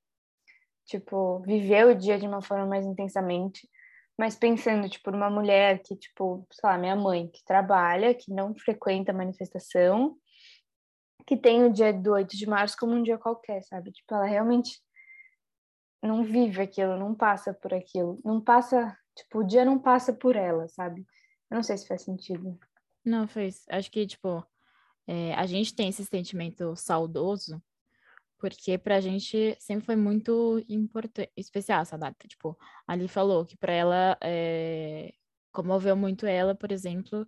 tipo, 0.84 1.40
viver 1.40 1.86
o 1.86 1.94
dia 1.94 2.18
de 2.18 2.26
uma 2.26 2.42
forma 2.42 2.66
mais 2.66 2.84
intensamente. 2.84 3.68
Mas 4.18 4.34
pensando, 4.34 4.88
tipo, 4.88 5.10
numa 5.10 5.30
mulher 5.30 5.80
que, 5.82 5.96
tipo, 5.96 6.46
sei 6.50 6.68
lá, 6.68 6.78
minha 6.78 6.96
mãe, 6.96 7.28
que 7.28 7.44
trabalha, 7.44 8.14
que 8.14 8.32
não 8.32 8.54
frequenta 8.54 9.12
manifestação, 9.12 10.16
que 11.26 11.36
tem 11.36 11.64
o 11.64 11.72
dia 11.72 11.92
do 11.92 12.12
8 12.12 12.36
de 12.36 12.46
março 12.46 12.76
como 12.78 12.92
um 12.92 13.02
dia 13.02 13.18
qualquer, 13.18 13.62
sabe? 13.64 13.90
Tipo, 13.90 14.14
ela 14.14 14.26
realmente 14.26 14.80
não 16.02 16.22
vive 16.24 16.62
aquilo, 16.62 16.96
não 16.96 17.14
passa 17.14 17.52
por 17.52 17.74
aquilo, 17.74 18.20
não 18.24 18.40
passa, 18.40 18.96
tipo, 19.14 19.40
o 19.40 19.44
dia 19.44 19.64
não 19.64 19.78
passa 19.78 20.12
por 20.12 20.36
ela, 20.36 20.68
sabe? 20.68 21.04
Eu 21.50 21.56
não 21.56 21.62
sei 21.62 21.76
se 21.76 21.88
faz 21.88 22.02
sentido. 22.02 22.58
Não, 23.04 23.26
fez. 23.26 23.64
Acho 23.68 23.90
que, 23.90 24.06
tipo, 24.06 24.44
é, 25.06 25.34
a 25.34 25.46
gente 25.46 25.74
tem 25.74 25.88
esse 25.88 26.04
sentimento 26.04 26.76
saudoso, 26.76 27.60
porque 28.38 28.78
pra 28.78 29.00
gente 29.00 29.56
sempre 29.58 29.86
foi 29.86 29.96
muito 29.96 30.62
importante, 30.68 31.30
especial 31.36 31.82
essa 31.82 31.98
data. 31.98 32.28
Tipo, 32.28 32.56
ali 32.86 33.08
falou 33.08 33.44
que 33.44 33.56
pra 33.56 33.72
ela 33.72 34.16
é, 34.22 35.12
comoveu 35.52 35.96
muito 35.96 36.26
ela, 36.26 36.54
por 36.54 36.70
exemplo, 36.70 37.26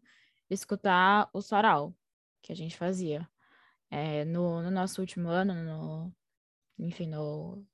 escutar 0.50 1.28
o 1.32 1.40
sarau 1.40 1.94
que 2.42 2.52
a 2.52 2.56
gente 2.56 2.76
fazia. 2.76 3.28
É, 3.90 4.24
no, 4.24 4.62
no, 4.62 4.70
nosso 4.70 5.00
último 5.00 5.28
ano, 5.28 5.54
no, 5.54 6.12
enfim, 6.78 7.08
no 7.08 7.64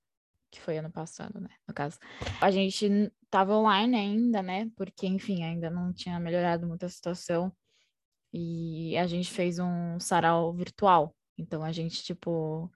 que 0.50 0.60
foi 0.60 0.78
ano 0.78 0.90
passado, 0.90 1.40
né? 1.40 1.48
No 1.66 1.74
caso, 1.74 1.98
a 2.40 2.50
gente 2.50 3.12
tava 3.28 3.56
online 3.56 3.96
ainda, 3.96 4.42
né? 4.42 4.70
Porque, 4.76 5.06
enfim, 5.06 5.42
ainda 5.42 5.68
não 5.68 5.92
tinha 5.92 6.20
melhorado 6.20 6.66
muito 6.66 6.86
a 6.86 6.88
situação. 6.88 7.52
E 8.32 8.96
a 8.96 9.06
gente 9.06 9.30
fez 9.32 9.58
um 9.58 9.98
sarau 9.98 10.52
virtual. 10.52 11.14
Então 11.36 11.62
a 11.64 11.72
gente, 11.72 12.02
tipo, 12.02 12.70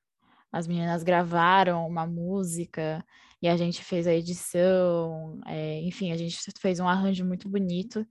as 0.53 0.67
meninas 0.67 1.03
gravaram 1.03 1.87
uma 1.87 2.07
música 2.07 3.05
e 3.41 3.49
a 3.49 3.57
gente 3.57 3.83
fez 3.85 4.07
a 4.07 4.15
edição. 4.15 5.41
É, 5.47 5.81
enfim, 5.83 6.13
a 6.13 6.17
gente 6.17 6.39
fez 6.61 6.81
um 6.81 6.89
arranjo 6.89 7.25
muito 7.25 7.49
bonito 7.49 8.07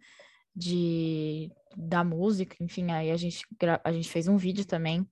de 0.55 1.51
da 1.75 2.03
música, 2.03 2.55
enfim, 2.59 2.91
aí 2.91 3.11
a 3.11 3.17
gente, 3.17 3.45
a 3.83 3.91
gente 3.91 4.09
fez 4.09 4.27
um 4.27 4.35
vídeo 4.35 4.65
também 4.65 5.07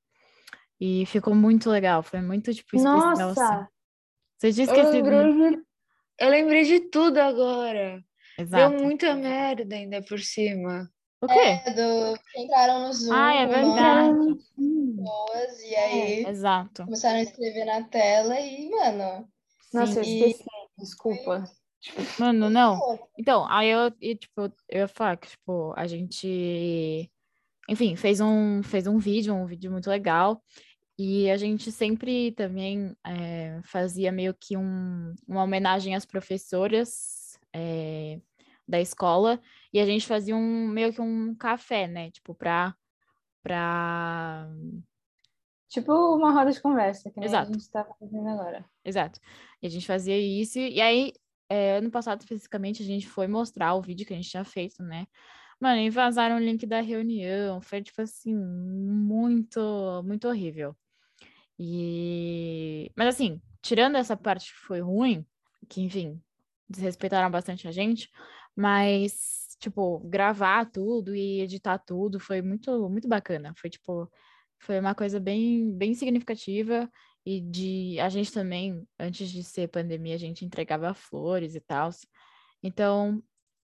e 0.79 1.05
ficou 1.05 1.34
muito 1.34 1.70
legal, 1.70 2.03
foi 2.03 2.22
muito, 2.22 2.53
tipo, 2.53 2.75
especial. 2.75 3.17
Nossa! 3.17 3.55
Assim. 3.55 3.67
Você 4.38 4.53
tinha 4.53 4.65
esquecido. 4.65 5.10
Eu 5.10 5.24
lembrei, 5.24 5.51
de... 5.51 5.63
eu 6.20 6.29
lembrei 6.29 6.63
de 6.63 6.79
tudo 6.89 7.17
agora. 7.17 8.03
Exato. 8.38 8.75
Deu 8.75 8.84
muita 8.84 9.15
merda 9.15 9.75
ainda 9.75 10.01
por 10.01 10.20
cima. 10.20 10.89
O 11.22 11.27
quê? 11.27 11.39
É, 11.39 11.72
do... 11.72 12.20
entraram 12.36 12.88
no 12.88 12.94
Zoom. 12.94 13.13
Ah, 13.13 13.34
é 13.34 13.48
verdade. 13.48 14.36
Pessoas, 14.55 15.62
e 15.63 15.75
aí 15.75 16.25
Exato. 16.25 16.84
começaram 16.84 17.20
a 17.20 17.24
escrever 17.24 17.65
na 17.65 17.84
tela 17.84 18.39
e, 18.39 18.70
mano. 18.70 19.27
Nossa, 19.74 20.00
eu 20.00 20.03
Sim. 20.03 20.25
esqueci. 20.25 20.46
Desculpa. 20.77 21.44
Mano, 22.20 22.50
não. 22.50 22.79
Então, 23.17 23.46
aí 23.50 23.70
eu, 23.70 23.91
e, 24.01 24.15
tipo, 24.15 24.51
eu 24.70 24.79
ia 24.79 24.88
falar 24.88 25.17
que, 25.17 25.29
tipo, 25.29 25.74
a 25.77 25.88
gente, 25.88 27.10
enfim, 27.67 27.95
fez 27.95 28.22
um, 28.22 28.62
fez 28.62 28.88
um 28.88 28.98
vídeo, 28.98 29.34
um 29.34 29.45
vídeo 29.45 29.72
muito 29.72 29.89
legal, 29.89 30.41
e 30.98 31.29
a 31.29 31.38
gente 31.38 31.72
sempre 31.72 32.31
também 32.31 32.95
é, 33.05 33.60
fazia 33.63 34.12
meio 34.12 34.34
que 34.34 34.55
um, 34.55 35.13
uma 35.27 35.43
homenagem 35.43 35.95
às 35.95 36.05
professoras 36.05 37.38
é, 37.53 38.19
da 38.67 38.79
escola, 38.79 39.41
e 39.74 39.79
a 39.79 39.86
gente 39.86 40.05
fazia 40.05 40.36
um, 40.36 40.67
meio 40.67 40.93
que 40.93 41.01
um 41.01 41.36
café, 41.36 41.88
né, 41.88 42.12
tipo, 42.12 42.34
pra, 42.34 42.75
pra... 43.43 44.48
Tipo 45.67 45.91
uma 46.15 46.31
roda 46.31 46.51
de 46.51 46.62
conversa, 46.62 47.12
que 47.12 47.19
Exato. 47.19 47.50
a 47.50 47.53
gente 47.53 47.69
tá 47.69 47.84
fazendo 48.00 48.29
agora. 48.29 48.63
Exato. 48.84 49.19
E 49.62 49.67
a 49.67 49.69
gente 49.69 49.86
fazia 49.86 50.17
isso, 50.17 50.60
e 50.60 50.79
aí, 50.79 51.12
é, 51.50 51.77
ano 51.77 51.91
passado, 51.91 52.22
especificamente, 52.22 52.81
a 52.81 52.86
gente 52.86 53.07
foi 53.07 53.27
mostrar 53.27 53.74
o 53.74 53.81
vídeo 53.81 54.05
que 54.05 54.13
a 54.13 54.15
gente 54.15 54.29
tinha 54.29 54.45
feito, 54.45 54.81
né? 54.81 55.05
Mano, 55.59 55.79
e 55.81 55.89
vazaram 55.89 56.35
o 56.35 56.39
link 56.39 56.65
da 56.65 56.81
reunião, 56.81 57.62
foi, 57.62 57.81
tipo 57.81 58.01
assim, 58.01 58.35
muito, 58.35 60.03
muito 60.03 60.27
horrível. 60.27 60.75
E... 61.57 62.91
Mas, 62.95 63.15
assim, 63.15 63.41
tirando 63.62 63.95
essa 63.95 64.17
parte 64.17 64.51
que 64.53 64.59
foi 64.59 64.81
ruim, 64.81 65.25
que, 65.69 65.81
enfim, 65.81 66.21
desrespeitaram 66.69 67.31
bastante 67.31 67.67
a 67.67 67.71
gente, 67.71 68.09
mas, 68.55 69.55
tipo, 69.59 70.00
gravar 70.00 70.65
tudo 70.69 71.15
e 71.15 71.41
editar 71.41 71.77
tudo 71.79 72.19
foi 72.19 72.41
muito, 72.41 72.89
muito 72.89 73.07
bacana. 73.07 73.53
Foi, 73.57 73.69
tipo, 73.69 74.12
foi 74.59 74.79
uma 74.79 74.95
coisa 74.95 75.19
bem, 75.19 75.71
bem 75.77 75.93
significativa 75.93 76.89
e 77.25 77.41
de 77.41 78.00
a 78.00 78.09
gente 78.09 78.31
também, 78.31 78.88
antes 79.00 79.29
de 79.29 79.43
ser 79.43 79.67
pandemia, 79.69 80.15
a 80.15 80.19
gente 80.19 80.45
entregava 80.45 80.93
flores 80.93 81.55
e 81.55 81.59
tal. 81.62 81.89
Então, 82.62 83.24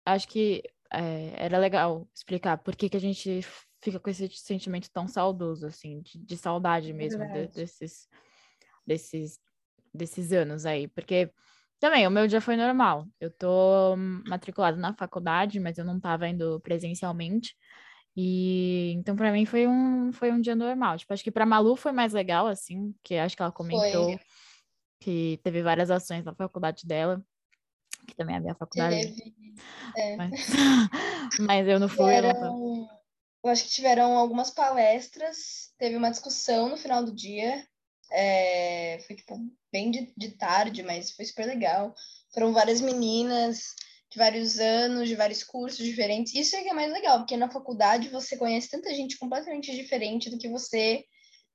acho 0.04 0.28
que 0.28 0.62
é, 0.92 1.32
era 1.44 1.58
legal 1.58 2.08
explicar 2.14 2.58
por 2.58 2.76
que, 2.76 2.88
que 2.88 2.96
a 2.96 3.00
gente 3.00 3.40
fica 3.82 4.00
com 4.00 4.10
esse 4.10 4.28
sentimento 4.28 4.90
tão 4.90 5.06
saudoso, 5.08 5.66
assim, 5.66 6.00
de, 6.00 6.18
de 6.18 6.36
saudade 6.36 6.92
mesmo 6.92 7.24
de- 7.26 7.48
desses, 7.48 8.08
desses, 8.86 9.40
desses 9.94 10.32
anos 10.32 10.66
aí. 10.66 10.88
Porque 10.88 11.30
também 11.80 12.06
o 12.06 12.10
meu 12.10 12.26
dia 12.26 12.40
foi 12.40 12.56
normal. 12.56 13.06
Eu 13.20 13.30
tô 13.30 13.96
matriculada 14.26 14.76
na 14.76 14.94
faculdade, 14.94 15.60
mas 15.60 15.78
eu 15.78 15.84
não 15.84 16.00
tava 16.00 16.28
indo 16.28 16.60
presencialmente. 16.60 17.56
E 18.16 18.92
então 18.96 19.14
para 19.16 19.30
mim 19.32 19.44
foi 19.46 19.66
um 19.66 20.12
foi 20.12 20.32
um 20.32 20.40
dia 20.40 20.56
normal. 20.56 20.96
Tipo, 20.98 21.12
acho 21.12 21.24
que 21.24 21.30
para 21.30 21.46
Malu 21.46 21.76
foi 21.76 21.92
mais 21.92 22.12
legal 22.14 22.46
assim, 22.46 22.94
que 23.02 23.16
acho 23.16 23.36
que 23.36 23.42
ela 23.42 23.52
comentou 23.52 24.18
que 25.00 25.38
teve 25.42 25.62
várias 25.62 25.90
ações 25.90 26.24
na 26.24 26.34
faculdade 26.34 26.86
dela, 26.86 27.24
que 28.06 28.14
também 28.16 28.36
é 28.36 28.38
a 28.38 28.40
minha 28.40 28.54
faculdade, 28.54 28.96
Teve. 28.96 29.34
É. 29.96 30.16
mas, 30.16 30.30
mas 31.40 31.68
eu 31.68 31.80
não 31.80 31.88
fui, 31.88 32.04
eu. 32.04 32.22
Tiveram, 32.22 32.88
eu 33.44 33.50
acho 33.50 33.64
que 33.64 33.70
tiveram 33.70 34.16
algumas 34.16 34.50
palestras, 34.50 35.72
teve 35.78 35.96
uma 35.96 36.10
discussão 36.10 36.68
no 36.68 36.76
final 36.76 37.04
do 37.04 37.14
dia. 37.14 37.66
é, 38.10 38.98
foi 39.06 39.16
tipo 39.16 39.38
bem 39.72 39.90
de, 39.90 40.12
de 40.16 40.30
tarde, 40.32 40.82
mas 40.82 41.10
foi 41.10 41.24
super 41.24 41.46
legal. 41.46 41.94
Foram 42.32 42.52
várias 42.52 42.80
meninas 42.80 43.74
de 44.10 44.18
vários 44.18 44.58
anos, 44.58 45.08
de 45.08 45.14
vários 45.14 45.42
cursos 45.42 45.84
diferentes. 45.84 46.34
Isso 46.34 46.56
é 46.56 46.62
que 46.62 46.68
é 46.68 46.72
mais 46.72 46.92
legal, 46.92 47.18
porque 47.18 47.36
na 47.36 47.50
faculdade 47.50 48.08
você 48.08 48.36
conhece 48.36 48.70
tanta 48.70 48.94
gente 48.94 49.18
completamente 49.18 49.74
diferente 49.74 50.30
do 50.30 50.38
que 50.38 50.48
você 50.48 51.04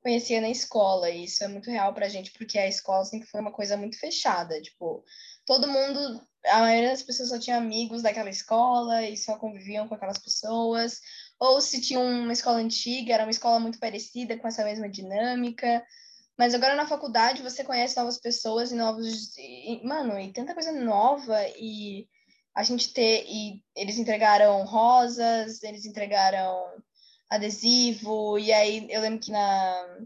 conhecia 0.02 0.42
na 0.42 0.50
escola. 0.50 1.10
E 1.10 1.24
isso 1.26 1.44
é 1.44 1.48
muito 1.48 1.70
real 1.70 1.94
pra 1.94 2.10
gente, 2.10 2.32
porque 2.34 2.58
a 2.60 2.68
escola 2.68 3.06
sempre 3.06 3.28
foi 3.28 3.42
uma 3.42 3.52
coisa 3.52 3.78
muito 3.78 3.98
fechada. 3.98 4.62
Tipo, 4.62 5.04
todo 5.46 5.68
mundo, 5.68 6.22
a 6.46 6.60
maioria 6.62 6.90
das 6.90 7.04
pessoas 7.04 7.30
só 7.30 7.40
tinha 7.40 7.58
amigos 7.58 8.02
daquela 8.02 8.30
escola 8.30 9.04
e 9.04 9.18
só 9.18 9.38
conviviam 9.38 9.88
com 9.88 9.96
aquelas 9.96 10.18
pessoas. 10.18 11.00
Ou 11.40 11.62
se 11.62 11.82
tinha 11.82 12.00
uma 12.00 12.34
escola 12.34 12.58
antiga, 12.58 13.14
era 13.14 13.24
uma 13.24 13.32
escola 13.32 13.60
muito 13.60 13.80
parecida, 13.80 14.38
com 14.38 14.48
essa 14.48 14.64
mesma 14.64 14.90
dinâmica. 14.90 15.84
Mas 16.38 16.54
agora 16.54 16.76
na 16.76 16.88
faculdade 16.88 17.44
você 17.44 17.64
conhece 17.64 17.98
novas 17.98 18.20
pessoas 18.20 18.72
e 18.72 18.76
novos. 18.76 19.38
e- 19.38 19.82
mano, 19.86 20.20
e 20.20 20.34
tanta 20.34 20.54
coisa 20.54 20.72
nova 20.72 21.38
e 21.58 22.08
a 22.56 22.64
gente 22.64 22.94
ter. 22.94 23.26
E 23.28 23.64
eles 23.76 23.98
entregaram 23.98 24.64
rosas, 24.66 25.62
eles 25.64 25.86
entregaram 25.86 26.82
adesivo, 27.30 28.38
e 28.38 28.52
aí 28.52 28.88
eu 28.92 29.02
lembro 29.02 29.20
que 29.20 29.32
na, 29.32 29.98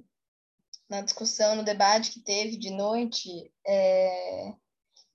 na 0.89 1.01
discussão, 1.01 1.55
no 1.55 1.63
debate 1.63 2.11
que 2.11 2.19
teve 2.19 2.57
de 2.57 2.69
noite, 2.69 3.51
é, 3.65 4.53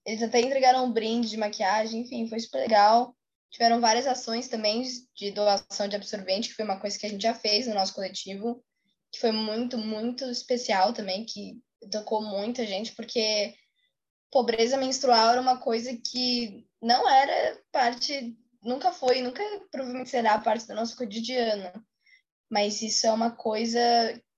eles 0.04 0.22
até 0.22 0.40
entregaram 0.40 0.84
um 0.84 0.92
brinde 0.92 1.28
de 1.28 1.36
maquiagem, 1.36 2.02
enfim, 2.02 2.28
foi 2.28 2.40
super 2.40 2.58
legal. 2.58 3.14
Tiveram 3.50 3.80
várias 3.80 4.06
ações 4.06 4.48
também 4.48 4.82
de 5.14 5.30
doação 5.32 5.88
de 5.88 5.96
absorvente, 5.96 6.48
que 6.48 6.54
foi 6.54 6.64
uma 6.64 6.80
coisa 6.80 6.98
que 6.98 7.06
a 7.06 7.08
gente 7.08 7.22
já 7.22 7.34
fez 7.34 7.66
no 7.66 7.74
nosso 7.74 7.94
coletivo, 7.94 8.62
que 9.12 9.20
foi 9.20 9.32
muito, 9.32 9.76
muito 9.76 10.24
especial 10.26 10.92
também, 10.92 11.24
que 11.24 11.60
tocou 11.90 12.22
muita 12.22 12.66
gente, 12.66 12.92
porque 12.92 13.54
pobreza 14.30 14.76
menstrual 14.76 15.30
era 15.30 15.40
uma 15.40 15.58
coisa 15.58 15.96
que 15.96 16.64
não 16.80 17.08
era 17.08 17.60
parte, 17.72 18.36
nunca 18.62 18.92
foi, 18.92 19.20
nunca 19.20 19.42
provavelmente 19.70 20.10
será 20.10 20.38
parte 20.38 20.66
do 20.66 20.74
nosso 20.74 20.96
cotidiano. 20.96 21.72
Mas 22.48 22.82
isso 22.82 23.06
é 23.06 23.12
uma 23.12 23.30
coisa 23.30 23.80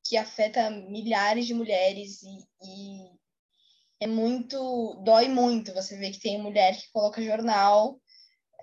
que 0.04 0.16
afeta 0.16 0.70
milhares 0.70 1.46
de 1.46 1.54
mulheres 1.54 2.22
e, 2.22 2.38
e 2.62 3.21
é 4.02 4.06
muito, 4.06 5.00
dói 5.04 5.28
muito 5.28 5.72
você 5.72 5.96
ver 5.96 6.10
que 6.10 6.20
tem 6.20 6.42
mulher 6.42 6.76
que 6.76 6.90
coloca 6.90 7.22
jornal 7.22 8.00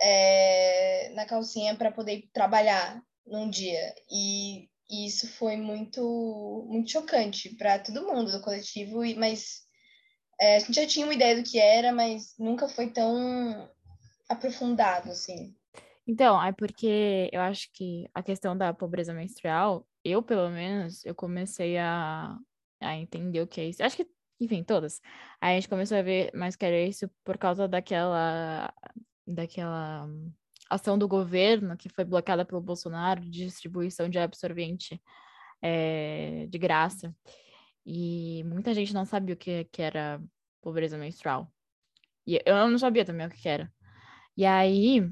é, 0.01 1.13
na 1.15 1.25
calcinha 1.25 1.75
para 1.75 1.93
poder 1.93 2.29
trabalhar 2.33 3.01
num 3.25 3.49
dia. 3.49 3.95
E, 4.11 4.67
e 4.89 5.07
isso 5.07 5.29
foi 5.29 5.55
muito, 5.55 6.65
muito 6.67 6.91
chocante 6.91 7.55
para 7.55 7.79
todo 7.79 8.05
mundo 8.05 8.33
do 8.33 8.41
coletivo, 8.41 8.99
mas 9.17 9.61
é, 10.41 10.57
a 10.57 10.59
gente 10.59 10.73
já 10.73 10.85
tinha 10.85 11.05
uma 11.05 11.13
ideia 11.13 11.37
do 11.37 11.49
que 11.49 11.57
era, 11.57 11.93
mas 11.93 12.33
nunca 12.37 12.67
foi 12.67 12.89
tão 12.89 13.69
aprofundado, 14.27 15.09
assim. 15.09 15.55
Então, 16.05 16.43
é 16.43 16.51
porque 16.51 17.29
eu 17.31 17.39
acho 17.39 17.69
que 17.71 18.09
a 18.13 18.21
questão 18.21 18.57
da 18.57 18.73
pobreza 18.73 19.13
menstrual, 19.13 19.87
eu, 20.03 20.21
pelo 20.21 20.49
menos, 20.49 21.05
eu 21.05 21.15
comecei 21.15 21.77
a, 21.77 22.35
a 22.81 22.97
entender 22.97 23.41
o 23.41 23.47
que 23.47 23.61
é 23.61 23.65
isso. 23.65 23.81
Acho 23.81 23.95
que, 23.95 24.07
enfim, 24.39 24.63
todas. 24.63 25.01
Aí 25.41 25.57
a 25.57 25.59
gente 25.59 25.69
começou 25.69 25.97
a 25.97 26.01
ver 26.01 26.31
mais 26.33 26.55
que 26.55 26.65
era 26.65 26.79
isso 26.81 27.09
por 27.23 27.37
causa 27.37 27.67
daquela, 27.67 28.73
daquela 29.27 30.07
ação 30.69 30.97
do 30.97 31.07
governo 31.07 31.75
que 31.77 31.89
foi 31.89 32.05
bloqueada 32.05 32.45
pelo 32.45 32.61
Bolsonaro 32.61 33.21
de 33.21 33.45
distribuição 33.45 34.09
de 34.09 34.19
absorvente 34.19 35.01
eh, 35.61 36.47
de 36.49 36.57
graça. 36.57 37.15
E 37.85 38.43
muita 38.45 38.73
gente 38.73 38.93
não 38.93 39.05
sabia 39.05 39.35
o 39.35 39.37
que, 39.37 39.65
que 39.65 39.81
era 39.81 40.21
pobreza 40.61 40.97
menstrual. 40.97 41.51
E 42.25 42.41
eu 42.45 42.69
não 42.69 42.77
sabia 42.77 43.05
também 43.05 43.27
o 43.27 43.29
que 43.29 43.41
que 43.41 43.49
era. 43.49 43.71
E 44.37 44.45
aí, 44.45 45.09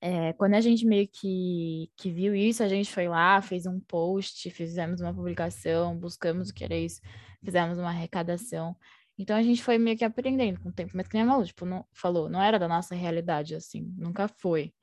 é, 0.00 0.32
quando 0.34 0.54
a 0.54 0.60
gente 0.60 0.86
meio 0.86 1.08
que, 1.08 1.90
que 1.96 2.10
viu 2.10 2.34
isso, 2.34 2.62
a 2.62 2.68
gente 2.68 2.92
foi 2.92 3.08
lá, 3.08 3.42
fez 3.42 3.66
um 3.66 3.80
post, 3.80 4.48
fizemos 4.50 5.00
uma 5.00 5.12
publicação, 5.12 5.98
buscamos 5.98 6.50
o 6.50 6.54
que 6.54 6.64
era 6.64 6.76
isso, 6.76 7.00
fizemos 7.44 7.78
uma 7.78 7.88
arrecadação. 7.88 8.76
Então 9.18 9.36
a 9.36 9.42
gente 9.42 9.62
foi 9.62 9.78
meio 9.78 9.96
que 9.96 10.04
aprendendo 10.04 10.60
com 10.60 10.68
o 10.68 10.72
tempo, 10.72 10.92
mas 10.94 11.08
que 11.08 11.14
nem 11.14 11.22
a 11.22 11.26
Malu, 11.26 11.44
tipo, 11.44 11.64
não, 11.64 11.86
falou, 11.92 12.28
não 12.28 12.42
era 12.42 12.58
da 12.58 12.68
nossa 12.68 12.94
realidade, 12.94 13.54
assim, 13.54 13.92
nunca 13.96 14.28
foi. 14.28 14.74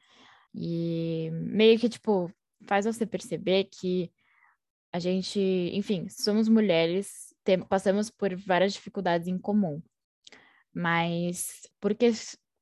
E 0.53 1.29
meio 1.31 1.79
que, 1.79 1.89
tipo, 1.89 2.31
faz 2.67 2.85
você 2.85 3.05
perceber 3.05 3.65
que 3.65 4.11
a 4.91 4.99
gente, 4.99 5.39
enfim, 5.73 6.07
somos 6.09 6.47
mulheres, 6.47 7.35
tem, 7.43 7.59
passamos 7.59 8.09
por 8.09 8.35
várias 8.35 8.73
dificuldades 8.73 9.27
em 9.27 9.37
comum. 9.37 9.81
Mas 10.73 11.61
porque 11.79 12.11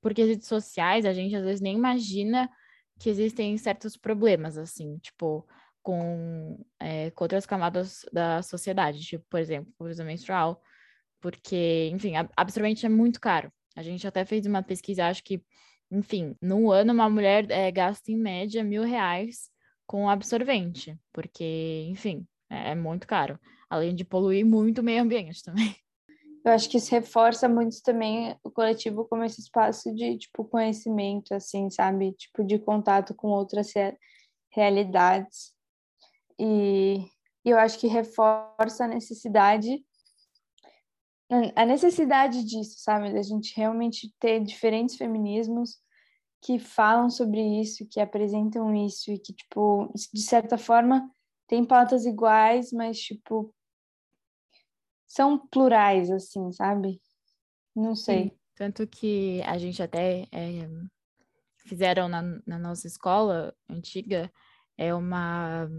por 0.01 0.13
quesitos 0.13 0.47
sociais, 0.47 1.05
a 1.05 1.13
gente 1.13 1.35
às 1.35 1.43
vezes 1.43 1.61
nem 1.61 1.75
imagina 1.75 2.49
que 2.99 3.09
existem 3.09 3.57
certos 3.57 3.95
problemas, 3.97 4.57
assim, 4.57 4.97
tipo, 4.99 5.47
com, 5.81 6.59
é, 6.79 7.09
com 7.11 7.23
outras 7.23 7.45
camadas 7.45 8.05
da 8.11 8.41
sociedade, 8.41 8.99
tipo, 9.01 9.25
por 9.29 9.39
exemplo, 9.39 9.73
pobreza 9.77 10.03
menstrual, 10.03 10.61
porque, 11.19 11.89
enfim, 11.91 12.15
ab- 12.15 12.31
absorvente 12.35 12.85
é 12.85 12.89
muito 12.89 13.19
caro. 13.19 13.51
A 13.75 13.83
gente 13.83 14.05
até 14.07 14.25
fez 14.25 14.45
uma 14.45 14.61
pesquisa, 14.61 15.07
acho 15.07 15.23
que, 15.23 15.43
enfim, 15.89 16.35
no 16.41 16.71
ano 16.71 16.93
uma 16.93 17.09
mulher 17.09 17.49
é, 17.49 17.71
gasta 17.71 18.11
em 18.11 18.17
média 18.17 18.63
mil 18.63 18.83
reais 18.83 19.49
com 19.87 20.09
absorvente, 20.09 20.97
porque, 21.11 21.85
enfim, 21.89 22.25
é, 22.49 22.71
é 22.71 22.75
muito 22.75 23.07
caro, 23.07 23.39
além 23.69 23.95
de 23.95 24.03
poluir 24.03 24.45
muito 24.45 24.79
o 24.79 24.83
meio 24.83 25.01
ambiente 25.01 25.43
também. 25.43 25.75
Eu 26.43 26.53
acho 26.53 26.67
que 26.67 26.77
isso 26.77 26.89
reforça 26.89 27.47
muito 27.47 27.83
também 27.83 28.35
o 28.43 28.49
coletivo 28.49 29.05
como 29.05 29.23
esse 29.23 29.39
espaço 29.41 29.93
de, 29.93 30.17
tipo, 30.17 30.43
conhecimento, 30.43 31.33
assim, 31.35 31.69
sabe? 31.69 32.13
Tipo, 32.13 32.43
de 32.43 32.57
contato 32.57 33.13
com 33.13 33.27
outras 33.27 33.71
realidades. 34.51 35.53
E, 36.43 37.05
e 37.45 37.49
eu 37.49 37.59
acho 37.59 37.77
que 37.77 37.85
reforça 37.85 38.85
a 38.85 38.87
necessidade 38.87 39.85
a 41.55 41.65
necessidade 41.65 42.43
disso, 42.43 42.75
sabe? 42.79 43.13
Da 43.13 43.21
gente 43.21 43.55
realmente 43.55 44.13
ter 44.19 44.43
diferentes 44.43 44.97
feminismos 44.97 45.77
que 46.41 46.59
falam 46.59 47.09
sobre 47.09 47.39
isso, 47.61 47.87
que 47.87 48.01
apresentam 48.01 48.75
isso 48.75 49.11
e 49.11 49.17
que, 49.17 49.31
tipo, 49.31 49.89
de 50.13 50.21
certa 50.21 50.57
forma, 50.57 51.09
tem 51.47 51.63
pautas 51.63 52.05
iguais, 52.05 52.73
mas, 52.73 52.99
tipo, 52.99 53.53
são 55.07 55.37
plurais, 55.47 56.11
assim, 56.11 56.51
sabe? 56.51 57.01
Não 57.73 57.95
sei. 57.95 58.23
Sim, 58.23 58.31
tanto 58.55 58.85
que 58.87 59.41
a 59.43 59.57
gente 59.57 59.81
até 59.81 60.27
é, 60.33 60.67
fizeram 61.59 62.09
na, 62.09 62.21
na 62.45 62.59
nossa 62.59 62.87
escola 62.87 63.55
antiga 63.69 64.29
é 64.77 64.93
uma, 64.93 65.69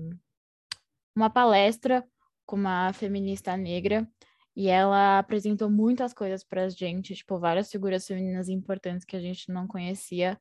uma 1.15 1.31
palestra 1.31 2.05
com 2.47 2.57
uma 2.57 2.93
feminista 2.93 3.57
negra 3.57 4.09
e 4.55 4.69
ela 4.69 5.19
apresentou 5.19 5.71
muitas 5.71 6.13
coisas 6.13 6.45
para 6.45 6.65
a 6.65 6.69
gente, 6.69 7.15
tipo, 7.15 7.39
várias 7.39 7.71
figuras 7.71 8.07
femininas 8.07 8.49
importantes 8.49 9.05
que 9.05 9.17
a 9.17 9.21
gente 9.21 9.51
não 9.51 9.67
conhecia. 9.67 10.39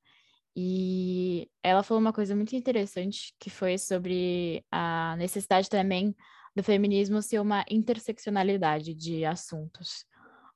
E 0.55 1.49
ela 1.63 1.81
falou 1.81 2.01
uma 2.01 2.12
coisa 2.12 2.36
muito 2.36 2.55
interessante, 2.55 3.34
que 3.39 3.49
foi 3.49 3.77
sobre 3.77 4.65
a 4.69 5.15
necessidade 5.17 5.69
também 5.69 6.13
do 6.53 6.62
feminismo 6.62 7.21
ser 7.21 7.39
uma 7.39 7.63
interseccionalidade 7.69 8.93
de 8.93 9.23
assuntos, 9.23 10.05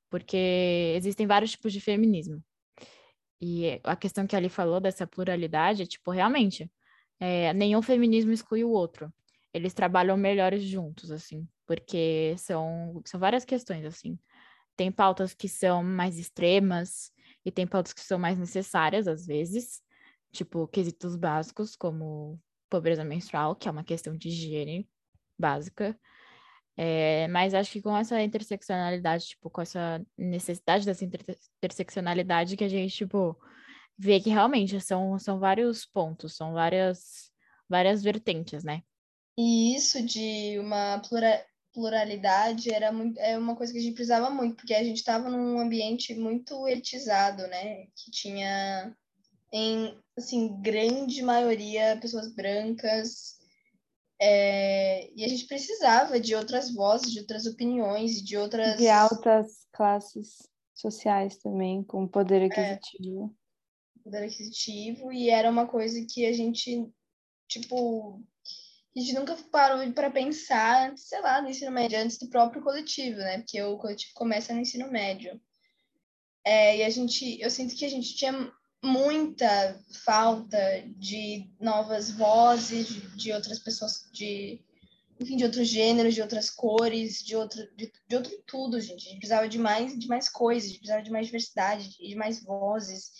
porque 0.10 0.94
existem 0.98 1.26
vários 1.26 1.52
tipos 1.52 1.72
de 1.72 1.80
feminismo. 1.80 2.44
E 3.42 3.80
a 3.84 3.96
questão 3.96 4.28
que 4.28 4.36
ali 4.36 4.50
falou 4.50 4.82
dessa 4.82 5.08
pluralidade 5.08 5.84
é, 5.84 5.86
tipo, 5.86 6.12
realmente, 6.12 6.70
é, 7.20 7.54
nenhum 7.54 7.82
feminismo 7.82 8.32
exclui 8.34 8.64
o 8.64 8.72
outro. 8.72 9.14
Eles 9.56 9.74
trabalham 9.74 10.18
melhores 10.18 10.64
juntos, 10.64 11.12
assim, 11.12 11.48
porque 11.66 12.36
são, 12.38 13.02
são 13.06 13.18
várias 13.18 13.46
questões, 13.46 13.86
assim. 13.86 14.20
Tem 14.76 14.92
pautas 14.92 15.34
que 15.34 15.48
são 15.48 15.82
mais 15.82 16.20
extremas 16.20 17.10
e 17.46 17.50
tem 17.50 17.66
pautas 17.66 17.94
que 17.94 18.02
são 18.02 18.20
mais 18.20 18.38
necessárias, 18.38 19.08
às 19.08 19.26
vezes, 19.26 19.82
tipo, 20.34 20.68
quesitos 20.68 21.16
básicos, 21.16 21.74
como 21.74 22.38
pobreza 22.70 23.06
menstrual, 23.06 23.56
que 23.56 23.70
é 23.70 23.72
uma 23.72 23.86
questão 23.86 24.18
de 24.18 24.28
higiene 24.28 24.90
básica. 25.40 25.98
É, 26.76 27.26
mas 27.30 27.54
acho 27.54 27.72
que 27.72 27.82
com 27.82 27.96
essa 27.96 28.22
interseccionalidade, 28.22 29.28
tipo, 29.28 29.50
com 29.50 29.62
essa 29.62 30.06
necessidade 30.18 30.86
dessa 30.86 31.06
interseccionalidade 31.06 32.58
que 32.58 32.66
a 32.66 32.68
gente, 32.68 32.94
tipo, 32.94 33.40
vê 33.98 34.20
que 34.20 34.30
realmente 34.30 34.82
são, 34.82 35.18
são 35.18 35.40
vários 35.40 35.86
pontos, 35.86 36.36
são 36.36 36.52
várias, 36.52 37.32
várias 37.70 38.04
vertentes, 38.04 38.66
né? 38.66 38.84
E 39.38 39.76
isso 39.76 40.02
de 40.02 40.58
uma 40.60 41.00
plura, 41.00 41.46
pluralidade 41.74 42.74
era 42.74 42.92
muito, 42.92 43.20
é 43.20 43.38
uma 43.38 43.56
coisa 43.56 43.74
que 43.74 43.80
a 43.80 43.82
gente 43.82 43.96
precisava 43.96 44.30
muito, 44.30 44.56
porque 44.56 44.74
a 44.74 44.84
gente 44.84 44.98
estava 44.98 45.30
num 45.30 45.60
ambiente 45.60 46.16
muito 46.16 46.68
elitizado, 46.68 47.46
né? 47.48 47.88
Que 47.96 48.12
tinha, 48.12 48.96
em, 49.52 49.98
assim, 50.18 50.62
grande 50.62 51.22
maioria 51.22 51.98
pessoas 52.00 52.34
brancas, 52.34 53.36
é, 54.20 55.12
e 55.14 55.26
a 55.26 55.28
gente 55.28 55.46
precisava 55.46 56.20
de 56.20 56.36
outras 56.36 56.74
vozes, 56.74 57.12
de 57.12 57.20
outras 57.20 57.46
opiniões, 57.46 58.22
de 58.22 58.38
outras. 58.38 58.78
De 58.78 58.88
altas 58.88 59.68
classes 59.74 60.38
sociais 60.74 61.38
também, 61.38 61.84
com 61.84 62.08
poder 62.08 62.42
é. 62.42 62.46
aquisitivo. 62.46 63.36
É, 64.00 64.04
poder 64.04 64.24
aquisitivo, 64.26 65.12
e 65.12 65.30
era 65.30 65.50
uma 65.50 65.68
coisa 65.68 66.06
que 66.10 66.26
a 66.26 66.32
gente, 66.32 66.90
tipo, 67.48 68.24
a 68.96 69.00
gente 69.00 69.14
nunca 69.14 69.36
parou 69.52 69.92
para 69.92 70.10
pensar, 70.10 70.98
sei 70.98 71.20
lá, 71.20 71.42
no 71.42 71.50
ensino 71.50 71.72
médio, 71.72 72.00
antes 72.00 72.18
do 72.18 72.30
próprio 72.30 72.62
coletivo, 72.62 73.18
né? 73.18 73.40
Porque 73.40 73.62
o 73.62 73.78
coletivo 73.78 74.14
começa 74.14 74.54
no 74.54 74.62
ensino 74.62 74.90
médio. 74.90 75.40
É, 76.46 76.78
e 76.78 76.84
a 76.84 76.90
gente, 76.90 77.42
eu 77.42 77.50
sinto 77.50 77.76
que 77.76 77.86
a 77.86 77.90
gente 77.90 78.16
tinha 78.16 78.52
muita 78.84 79.84
falta 80.06 80.60
de 80.96 81.50
novas 81.60 82.12
vozes, 82.12 82.88
de, 82.88 83.18
de 83.18 83.34
outras 83.34 83.60
pessoas, 83.60 84.08
de, 84.14 84.64
enfim, 85.20 85.36
de 85.36 85.44
outros 85.44 85.68
gêneros, 85.68 86.14
de 86.14 86.22
outras 86.22 86.50
cores, 86.50 87.24
de 87.24 87.36
outro, 87.36 87.68
de, 87.76 87.92
de 88.08 88.16
outro 88.16 88.32
tudo, 88.46 88.80
gente. 88.80 89.08
A 89.08 89.10
gente 89.10 89.18
precisava 89.18 89.50
de 89.50 89.58
mais, 89.58 89.98
de 89.98 90.08
mais 90.08 90.30
coisas, 90.30 90.66
a 90.66 90.68
gente 90.68 90.80
precisava 90.80 91.04
de 91.04 91.12
mais 91.12 91.26
diversidade, 91.26 91.98
de 91.98 92.16
mais 92.16 92.42
vozes. 92.44 93.12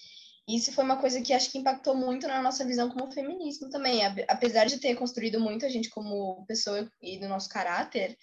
Isso 0.48 0.72
foi 0.72 0.84
uma 0.84 0.98
coisa 0.98 1.22
que 1.22 1.34
acho 1.34 1.52
que 1.52 1.58
impactou 1.58 1.96
muito 1.96 2.28
na 2.28 2.42
nossa 2.42 2.64
visão 2.64 2.90
como 2.90 3.12
feminismo 3.12 3.70
também. 3.70 4.02
Apesar 4.28 4.66
de 4.66 4.78
ter 4.78 4.96
construído 4.96 5.40
muito 5.40 5.66
a 5.66 5.70
gente 5.70 5.90
como 5.90 6.46
pessoa 6.46 6.90
e 7.02 7.20
do 7.20 7.28
nosso 7.28 7.50
caráter, 7.50 8.18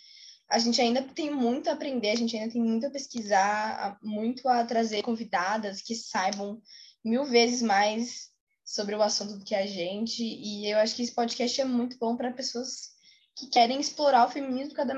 a 0.48 0.58
gente 0.58 0.80
ainda 0.80 1.02
tem 1.02 1.30
muito 1.30 1.68
a 1.68 1.72
aprender, 1.72 2.10
a 2.10 2.16
gente 2.16 2.36
ainda 2.36 2.52
tem 2.52 2.62
muito 2.62 2.86
a 2.86 2.90
pesquisar, 2.90 3.98
muito 4.02 4.48
a 4.48 4.64
trazer 4.64 5.02
convidadas 5.02 5.80
que 5.80 5.94
saibam 5.94 6.60
mil 7.04 7.24
vezes 7.24 7.62
mais 7.62 8.30
sobre 8.64 8.94
o 8.94 9.02
assunto 9.02 9.38
do 9.38 9.44
que 9.44 9.54
a 9.54 9.66
gente. 9.66 10.22
E 10.22 10.70
eu 10.70 10.78
acho 10.78 10.94
que 10.94 11.02
esse 11.02 11.14
podcast 11.14 11.60
é 11.60 11.64
muito 11.64 11.98
bom 11.98 12.16
para 12.16 12.32
pessoas 12.32 12.92
que 13.36 13.48
querem 13.48 13.80
explorar 13.80 14.26
o 14.26 14.30
feminismo 14.30 14.74
cada, 14.74 14.94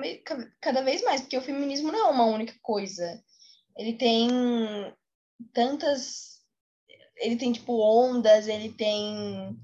cada 0.61 0.83
vez 0.83 1.03
mais, 1.03 1.21
porque 1.21 1.39
o 1.39 1.43
feminismo 1.43 1.91
não 1.91 2.09
é 2.09 2.11
uma 2.11 2.27
única 2.27 2.55
coisa. 2.61 3.23
Ele 3.77 3.95
tem 3.95 4.29
tantas. 5.53 6.34
Ele 7.17 7.37
tem, 7.37 7.53
tipo, 7.53 7.73
ondas, 7.81 8.49
ele 8.49 8.73
tem. 8.73 9.57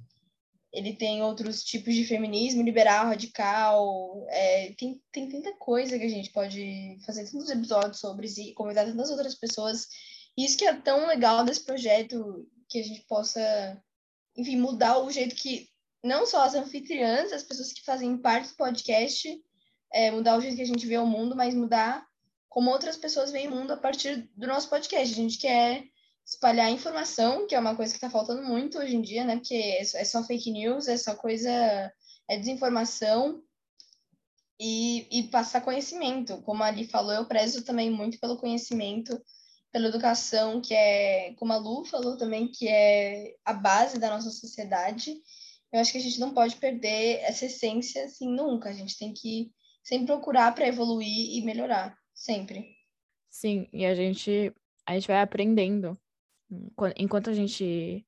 Ele 0.72 0.94
tem 0.94 1.20
outros 1.20 1.64
tipos 1.64 1.94
de 1.94 2.04
feminismo, 2.04 2.62
liberal, 2.62 3.06
radical. 3.06 4.24
É, 4.28 4.72
tem, 4.78 5.02
tem 5.10 5.28
tanta 5.28 5.52
coisa 5.54 5.98
que 5.98 6.04
a 6.04 6.08
gente 6.08 6.30
pode 6.30 6.96
fazer 7.04 7.28
tantos 7.28 7.50
episódios 7.50 7.98
sobre 7.98 8.28
e 8.28 8.54
convidar 8.54 8.84
tantas 8.84 9.10
outras 9.10 9.34
pessoas 9.34 9.88
isso 10.36 10.56
que 10.56 10.64
é 10.64 10.74
tão 10.74 11.06
legal 11.06 11.44
desse 11.44 11.64
projeto, 11.64 12.48
que 12.68 12.78
a 12.78 12.82
gente 12.82 13.02
possa, 13.02 13.82
enfim, 14.36 14.56
mudar 14.56 14.98
o 14.98 15.10
jeito 15.10 15.34
que 15.34 15.68
não 16.02 16.24
só 16.24 16.42
as 16.42 16.54
anfitriãs, 16.54 17.32
as 17.32 17.42
pessoas 17.42 17.72
que 17.72 17.84
fazem 17.84 18.16
parte 18.16 18.48
do 18.50 18.56
podcast, 18.56 19.28
é, 19.92 20.10
mudar 20.10 20.38
o 20.38 20.40
jeito 20.40 20.56
que 20.56 20.62
a 20.62 20.66
gente 20.66 20.86
vê 20.86 20.98
o 20.98 21.06
mundo, 21.06 21.36
mas 21.36 21.54
mudar 21.54 22.06
como 22.48 22.70
outras 22.70 22.96
pessoas 22.96 23.30
veem 23.30 23.48
o 23.48 23.54
mundo 23.54 23.72
a 23.72 23.76
partir 23.76 24.28
do 24.36 24.46
nosso 24.46 24.68
podcast. 24.68 25.12
A 25.12 25.16
gente 25.16 25.38
quer 25.38 25.84
espalhar 26.24 26.70
informação, 26.70 27.46
que 27.46 27.54
é 27.54 27.58
uma 27.58 27.74
coisa 27.74 27.92
que 27.92 27.98
está 27.98 28.10
faltando 28.10 28.42
muito 28.42 28.78
hoje 28.78 28.96
em 28.96 29.02
dia, 29.02 29.24
né? 29.24 29.36
Porque 29.36 29.54
é 29.54 30.04
só 30.04 30.22
fake 30.22 30.50
news, 30.50 30.88
é 30.88 30.96
só 30.96 31.14
coisa, 31.14 31.50
é 32.28 32.38
desinformação 32.38 33.42
e, 34.58 35.08
e 35.10 35.22
passar 35.24 35.62
conhecimento. 35.62 36.40
Como 36.42 36.62
a 36.62 36.66
Ali 36.66 36.86
falou, 36.86 37.12
eu 37.12 37.26
prezo 37.26 37.64
também 37.64 37.90
muito 37.90 38.18
pelo 38.20 38.36
conhecimento 38.36 39.20
pela 39.72 39.88
educação, 39.88 40.60
que 40.60 40.74
é, 40.74 41.32
como 41.34 41.52
a 41.52 41.56
Lu 41.56 41.84
falou 41.84 42.16
também, 42.16 42.48
que 42.48 42.68
é 42.68 43.36
a 43.44 43.52
base 43.52 43.98
da 43.98 44.10
nossa 44.10 44.30
sociedade. 44.30 45.14
Eu 45.72 45.80
acho 45.80 45.92
que 45.92 45.98
a 45.98 46.00
gente 46.00 46.18
não 46.18 46.34
pode 46.34 46.56
perder 46.56 47.20
essa 47.20 47.46
essência 47.46 48.04
assim 48.04 48.28
nunca. 48.28 48.68
A 48.68 48.72
gente 48.72 48.98
tem 48.98 49.12
que 49.12 49.52
sempre 49.84 50.06
procurar 50.06 50.54
para 50.54 50.66
evoluir 50.66 51.36
e 51.36 51.42
melhorar, 51.42 51.96
sempre. 52.12 52.66
Sim, 53.30 53.68
e 53.72 53.86
a 53.86 53.94
gente 53.94 54.52
a 54.84 54.94
gente 54.94 55.06
vai 55.06 55.20
aprendendo 55.20 55.96
enquanto 56.96 57.30
a 57.30 57.32
gente 57.32 58.06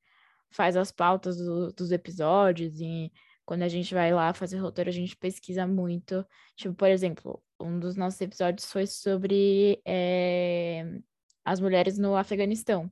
faz 0.50 0.76
as 0.76 0.92
pautas 0.92 1.36
do, 1.36 1.72
dos 1.72 1.92
episódios 1.92 2.80
e 2.80 3.12
quando 3.44 3.62
a 3.62 3.68
gente 3.68 3.92
vai 3.92 4.12
lá 4.12 4.32
fazer 4.32 4.58
roteiro, 4.58 4.90
a 4.90 4.92
gente 4.92 5.16
pesquisa 5.16 5.66
muito. 5.66 6.24
Tipo, 6.56 6.74
por 6.74 6.88
exemplo, 6.88 7.42
um 7.60 7.78
dos 7.78 7.96
nossos 7.96 8.20
episódios 8.20 8.70
foi 8.70 8.86
sobre 8.86 9.80
é, 9.84 10.84
as 11.44 11.60
mulheres 11.60 11.98
no 11.98 12.16
Afeganistão. 12.16 12.90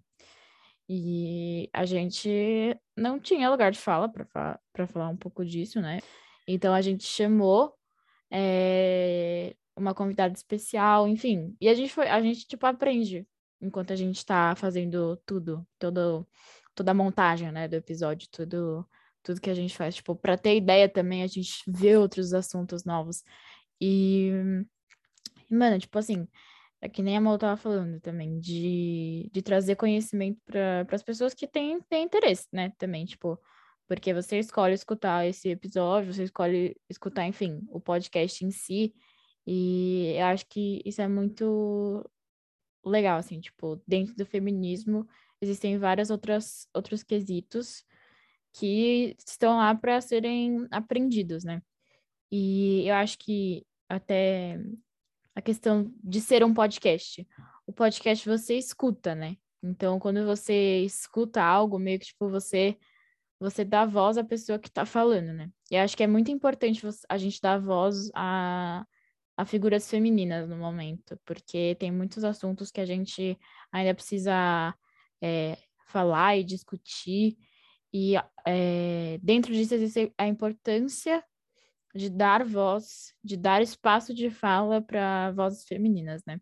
E 0.89 1.71
a 1.73 1.85
gente 1.85 2.77
não 2.97 3.21
tinha 3.21 3.51
lugar 3.51 3.71
de 3.71 3.79
fala 3.79 4.09
para 4.09 4.87
falar 4.89 5.09
um 5.09 5.17
pouco 5.17 5.45
disso, 5.45 5.81
né? 5.81 6.01
Então 6.49 6.75
a 6.75 6.81
gente 6.81 7.05
chamou 7.05 7.73
é, 8.31 9.55
uma 9.77 9.95
convidada 9.95 10.35
especial, 10.35 11.07
enfim. 11.07 11.57
E 11.61 11.69
a 11.69 11.75
gente 11.75 11.93
foi, 11.93 12.09
a 12.09 12.21
gente 12.21 12.47
tipo 12.47 12.67
aprende 12.67 13.27
enquanto 13.61 13.93
a 13.93 13.97
gente 13.97 14.17
está 14.17 14.55
fazendo 14.57 15.17
tudo, 15.27 15.67
todo, 15.79 16.27
toda 16.75 16.91
a 16.91 16.95
montagem, 16.95 17.53
né, 17.53 17.69
do 17.69 17.75
episódio, 17.75 18.29
tudo, 18.31 18.87
tudo 19.23 19.41
que 19.41 19.51
a 19.51 19.55
gente 19.55 19.77
faz, 19.77 19.97
tipo, 19.97 20.15
para 20.15 20.39
ter 20.39 20.57
ideia 20.57 20.89
também 20.89 21.23
a 21.23 21.27
gente 21.27 21.63
vê 21.67 21.97
outros 21.97 22.33
assuntos 22.33 22.85
novos. 22.85 23.23
E 23.81 24.33
mano, 25.51 25.79
tipo 25.79 25.99
assim, 25.99 26.29
é 26.81 26.89
que 26.89 27.03
nem 27.03 27.17
a 27.17 27.21
Mal 27.21 27.35
estava 27.35 27.57
falando 27.57 28.01
também, 28.01 28.39
de, 28.41 29.31
de 29.33 29.43
trazer 29.43 29.77
conhecimento 29.77 30.41
para 30.47 30.87
as 30.93 31.03
pessoas 31.03 31.35
que 31.35 31.47
têm, 31.47 31.81
têm 31.83 32.05
interesse, 32.05 32.47
né? 32.53 32.73
Também, 32.79 33.05
tipo, 33.05 33.39
porque 33.87 34.15
você 34.15 34.39
escolhe 34.39 34.75
escutar 34.75 35.27
esse 35.27 35.51
episódio, 35.51 36.15
você 36.15 36.25
escolhe 36.25 36.77
escutar, 36.89 37.27
enfim, 37.27 37.61
o 37.71 37.81
podcast 37.81 38.45
em 38.45 38.51
si, 38.51 38.95
e 39.47 40.15
eu 40.17 40.27
acho 40.27 40.47
que 40.47 40.81
isso 40.85 41.03
é 41.03 41.09
muito 41.09 42.09
legal, 42.85 43.19
assim, 43.19 43.41
tipo, 43.41 43.81
dentro 43.87 44.15
do 44.15 44.25
feminismo 44.25 45.07
existem 45.41 45.79
várias 45.79 46.11
outras 46.11 46.69
outros 46.75 47.03
quesitos 47.03 47.85
que 48.53 49.17
estão 49.27 49.57
lá 49.59 49.75
para 49.75 50.01
serem 50.01 50.67
aprendidos, 50.71 51.45
né? 51.45 51.63
E 52.31 52.87
eu 52.87 52.95
acho 52.95 53.19
que 53.19 53.67
até 53.89 54.59
a 55.35 55.43
questão 55.43 55.93
de 56.03 56.21
ser 56.21 56.45
um 56.45 56.55
podcast. 56.55 57.27
O 57.67 57.73
podcast 57.73 58.29
você 58.29 58.57
escuta, 58.57 59.15
né? 59.15 59.37
Então, 59.63 59.99
quando 59.99 60.25
você 60.25 60.81
escuta 60.83 61.43
algo, 61.43 61.79
meio 61.79 61.99
que 61.99 62.07
tipo, 62.07 62.29
você 62.29 62.77
você 63.41 63.65
dá 63.65 63.87
voz 63.87 64.19
à 64.19 64.25
pessoa 64.25 64.59
que 64.59 64.69
está 64.69 64.85
falando, 64.85 65.33
né? 65.33 65.51
E 65.71 65.77
acho 65.77 65.97
que 65.97 66.03
é 66.03 66.07
muito 66.07 66.31
importante 66.31 66.83
a 67.09 67.17
gente 67.17 67.41
dar 67.41 67.59
voz 67.59 68.11
a, 68.15 68.85
a 69.41 69.45
figuras 69.47 69.89
femininas 69.89 70.47
no 70.51 70.57
momento, 70.57 71.19
porque 71.25 71.75
tem 71.81 71.91
muitos 71.91 72.25
assuntos 72.25 72.71
que 72.71 72.79
a 72.79 72.85
gente 72.85 73.39
ainda 73.73 73.95
precisa 73.95 74.75
é, 75.23 75.57
falar 75.87 76.37
e 76.37 76.45
discutir, 76.45 77.39
e 77.91 78.17
é, 78.47 79.19
dentro 79.23 79.51
disso 79.51 79.75
existe 79.75 80.13
a 80.19 80.29
importância 80.29 81.25
de 81.95 82.11
dar 82.11 82.45
voz, 82.45 83.15
de 83.25 83.35
dar 83.35 83.63
espaço 83.63 84.13
de 84.13 84.29
fala 84.29 84.83
para 84.83 85.33
vozes 85.33 85.65
femininas, 85.65 86.23
né? 86.27 86.39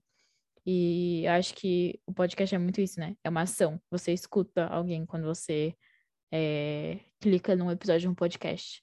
E 0.66 1.24
acho 1.28 1.54
que 1.54 2.00
o 2.04 2.12
podcast 2.12 2.52
é 2.52 2.58
muito 2.58 2.80
isso, 2.80 2.98
né? 2.98 3.14
É 3.22 3.30
uma 3.30 3.42
ação. 3.42 3.80
Você 3.92 4.12
escuta 4.12 4.66
alguém 4.66 5.06
quando 5.06 5.24
você 5.24 5.72
é, 6.32 6.98
clica 7.20 7.54
num 7.54 7.70
episódio 7.70 8.00
de 8.00 8.08
um 8.08 8.14
podcast. 8.14 8.82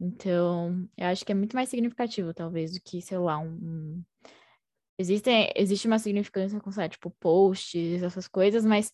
Então, 0.00 0.88
eu 0.96 1.06
acho 1.08 1.24
que 1.24 1.32
é 1.32 1.34
muito 1.34 1.54
mais 1.54 1.68
significativo, 1.68 2.32
talvez, 2.32 2.72
do 2.72 2.80
que, 2.80 3.02
sei 3.02 3.18
lá, 3.18 3.38
um. 3.38 3.50
um... 3.50 4.04
Existe, 4.98 5.30
existe 5.54 5.86
uma 5.86 5.98
significância 5.98 6.60
com, 6.60 6.70
sabe, 6.70 6.90
tipo, 6.90 7.10
posts, 7.20 8.02
essas 8.02 8.26
coisas, 8.28 8.64
mas 8.64 8.90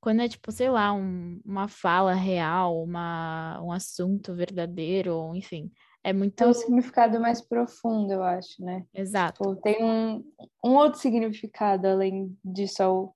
quando 0.00 0.22
é, 0.22 0.28
tipo, 0.28 0.50
sei 0.50 0.70
lá, 0.70 0.92
um, 0.92 1.40
uma 1.44 1.68
fala 1.68 2.14
real, 2.14 2.82
uma, 2.82 3.60
um 3.62 3.70
assunto 3.70 4.34
verdadeiro, 4.34 5.32
enfim, 5.36 5.70
é 6.02 6.12
muito... 6.12 6.34
Tem 6.34 6.48
um 6.48 6.54
significado 6.54 7.20
mais 7.20 7.40
profundo, 7.40 8.12
eu 8.12 8.22
acho, 8.22 8.64
né? 8.64 8.84
Exato. 8.94 9.42
Tipo, 9.42 9.56
tem 9.56 9.84
um, 9.84 10.24
um 10.64 10.74
outro 10.74 10.98
significado 10.98 11.86
além 11.86 12.36
de 12.44 12.66
só 12.66 12.92
o, 12.92 13.14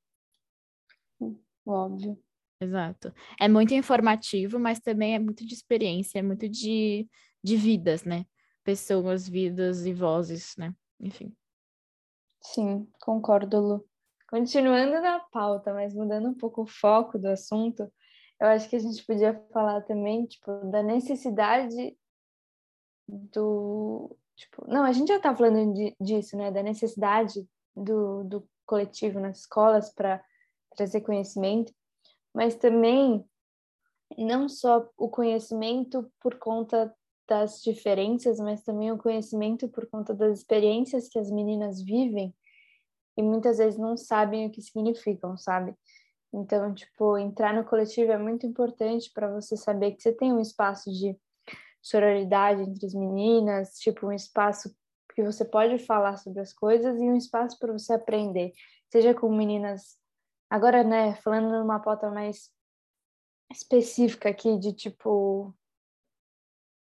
o 1.64 1.72
óbvio. 1.72 2.18
Exato. 2.64 3.12
É 3.38 3.46
muito 3.46 3.74
informativo, 3.74 4.59
mas 4.59 4.81
também 4.81 5.14
é 5.14 5.18
muito 5.18 5.46
de 5.46 5.55
experiência, 5.55 6.18
é 6.18 6.22
muito 6.22 6.48
de, 6.48 7.07
de 7.42 7.57
vidas, 7.57 8.05
né? 8.05 8.24
Pessoas, 8.64 9.29
vidas 9.29 9.85
e 9.85 9.92
vozes, 9.92 10.55
né? 10.57 10.74
Enfim. 10.98 11.35
Sim, 12.40 12.88
concordo, 13.00 13.61
Lu. 13.61 13.85
Continuando 14.31 15.00
na 15.00 15.20
pauta, 15.20 15.72
mas 15.74 15.94
mudando 15.94 16.29
um 16.29 16.35
pouco 16.35 16.62
o 16.62 16.66
foco 16.66 17.18
do 17.18 17.29
assunto, 17.29 17.92
eu 18.40 18.48
acho 18.48 18.68
que 18.68 18.77
a 18.77 18.81
gente 18.81 19.05
podia 19.05 19.35
falar 19.53 19.83
também, 19.83 20.27
tipo, 20.27 20.50
da 20.70 20.83
necessidade 20.83 21.96
do... 23.07 24.16
Tipo, 24.37 24.66
não, 24.66 24.83
a 24.85 24.92
gente 24.92 25.09
já 25.09 25.20
tá 25.20 25.37
falando 25.37 25.74
de, 25.74 25.94
disso, 26.00 26.37
né? 26.37 26.50
Da 26.50 26.62
necessidade 26.62 27.46
do, 27.77 28.24
do 28.24 28.48
coletivo 28.66 29.20
nas 29.20 29.40
escolas 29.40 29.92
para 29.92 30.24
trazer 30.74 31.03
conhecimento, 31.03 31.72
mas 32.35 32.57
também 32.57 33.25
não 34.18 34.49
só 34.49 34.88
o 34.97 35.09
conhecimento 35.09 36.11
por 36.20 36.37
conta 36.37 36.94
das 37.27 37.62
diferenças, 37.62 38.38
mas 38.38 38.62
também 38.62 38.92
o 38.92 38.99
conhecimento 38.99 39.68
por 39.68 39.87
conta 39.87 40.14
das 40.14 40.38
experiências 40.38 41.09
que 41.09 41.18
as 41.18 41.31
meninas 41.31 41.81
vivem 41.83 42.35
e 43.16 43.23
muitas 43.23 43.59
vezes 43.59 43.79
não 43.79 43.97
sabem 43.97 44.47
o 44.47 44.51
que 44.51 44.61
significam, 44.61 45.37
sabe? 45.37 45.75
Então, 46.33 46.75
tipo, 46.75 47.16
entrar 47.16 47.55
no 47.55 47.64
coletivo 47.64 48.11
é 48.11 48.18
muito 48.18 48.44
importante 48.44 49.11
para 49.12 49.33
você 49.33 49.57
saber 49.57 49.92
que 49.92 50.03
você 50.03 50.12
tem 50.12 50.33
um 50.33 50.40
espaço 50.40 50.90
de 50.90 51.16
sororidade 51.81 52.62
entre 52.62 52.87
as 52.87 52.94
meninas, 52.94 53.79
tipo, 53.79 54.07
um 54.09 54.12
espaço 54.12 54.75
que 55.14 55.23
você 55.23 55.44
pode 55.44 55.79
falar 55.79 56.16
sobre 56.16 56.40
as 56.40 56.53
coisas 56.53 57.01
e 57.01 57.05
um 57.05 57.16
espaço 57.16 57.57
para 57.59 57.73
você 57.73 57.92
aprender, 57.92 58.53
seja 58.90 59.14
com 59.14 59.31
meninas. 59.31 59.97
Agora, 60.50 60.85
né, 60.85 61.14
falando 61.16 61.50
numa 61.50 61.80
pauta 61.80 62.11
mais 62.11 62.50
específica 63.50 64.28
aqui, 64.28 64.59
de 64.59 64.72
tipo, 64.72 65.54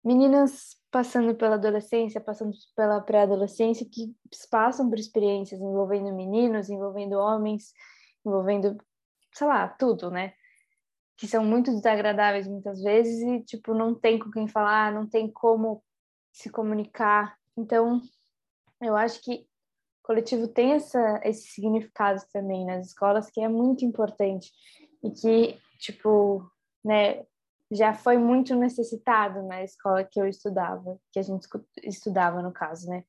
meninas 0.03 0.75
passando 0.91 1.33
pela 1.35 1.55
adolescência, 1.55 2.21
passando 2.21 2.51
pela 2.75 3.01
pré-adolescência, 3.01 3.87
que 3.89 4.15
passam 4.51 4.89
por 4.89 4.99
experiências 4.99 5.59
envolvendo 5.59 6.13
meninos, 6.13 6.69
envolvendo 6.69 7.13
homens, 7.13 7.73
envolvendo, 8.25 8.77
sei 9.33 9.47
lá, 9.47 9.67
tudo, 9.67 10.11
né? 10.11 10.33
Que 11.17 11.27
são 11.27 11.43
muito 11.43 11.71
desagradáveis 11.71 12.47
muitas 12.47 12.81
vezes 12.81 13.21
e, 13.21 13.43
tipo, 13.43 13.73
não 13.73 13.95
tem 13.95 14.19
com 14.19 14.29
quem 14.29 14.47
falar, 14.47 14.91
não 14.91 15.07
tem 15.07 15.31
como 15.31 15.83
se 16.31 16.49
comunicar. 16.49 17.37
Então, 17.57 18.01
eu 18.81 18.95
acho 18.95 19.21
que 19.21 19.47
coletivo 20.03 20.47
tem 20.47 20.73
essa, 20.73 21.21
esse 21.23 21.47
significado 21.47 22.21
também 22.31 22.65
nas 22.65 22.87
escolas 22.87 23.31
que 23.31 23.41
é 23.41 23.47
muito 23.47 23.85
importante 23.85 24.51
e 25.01 25.09
que, 25.09 25.59
tipo, 25.79 26.45
né, 26.83 27.25
já 27.71 27.93
foi 27.93 28.17
muito 28.17 28.55
necessitado 28.55 29.41
na 29.43 29.63
escola 29.63 30.03
que 30.03 30.19
eu 30.19 30.27
estudava, 30.27 30.99
que 31.11 31.19
a 31.19 31.23
gente 31.23 31.47
estudava 31.83 32.41
no 32.41 32.51
caso, 32.51 32.87
né? 32.87 33.03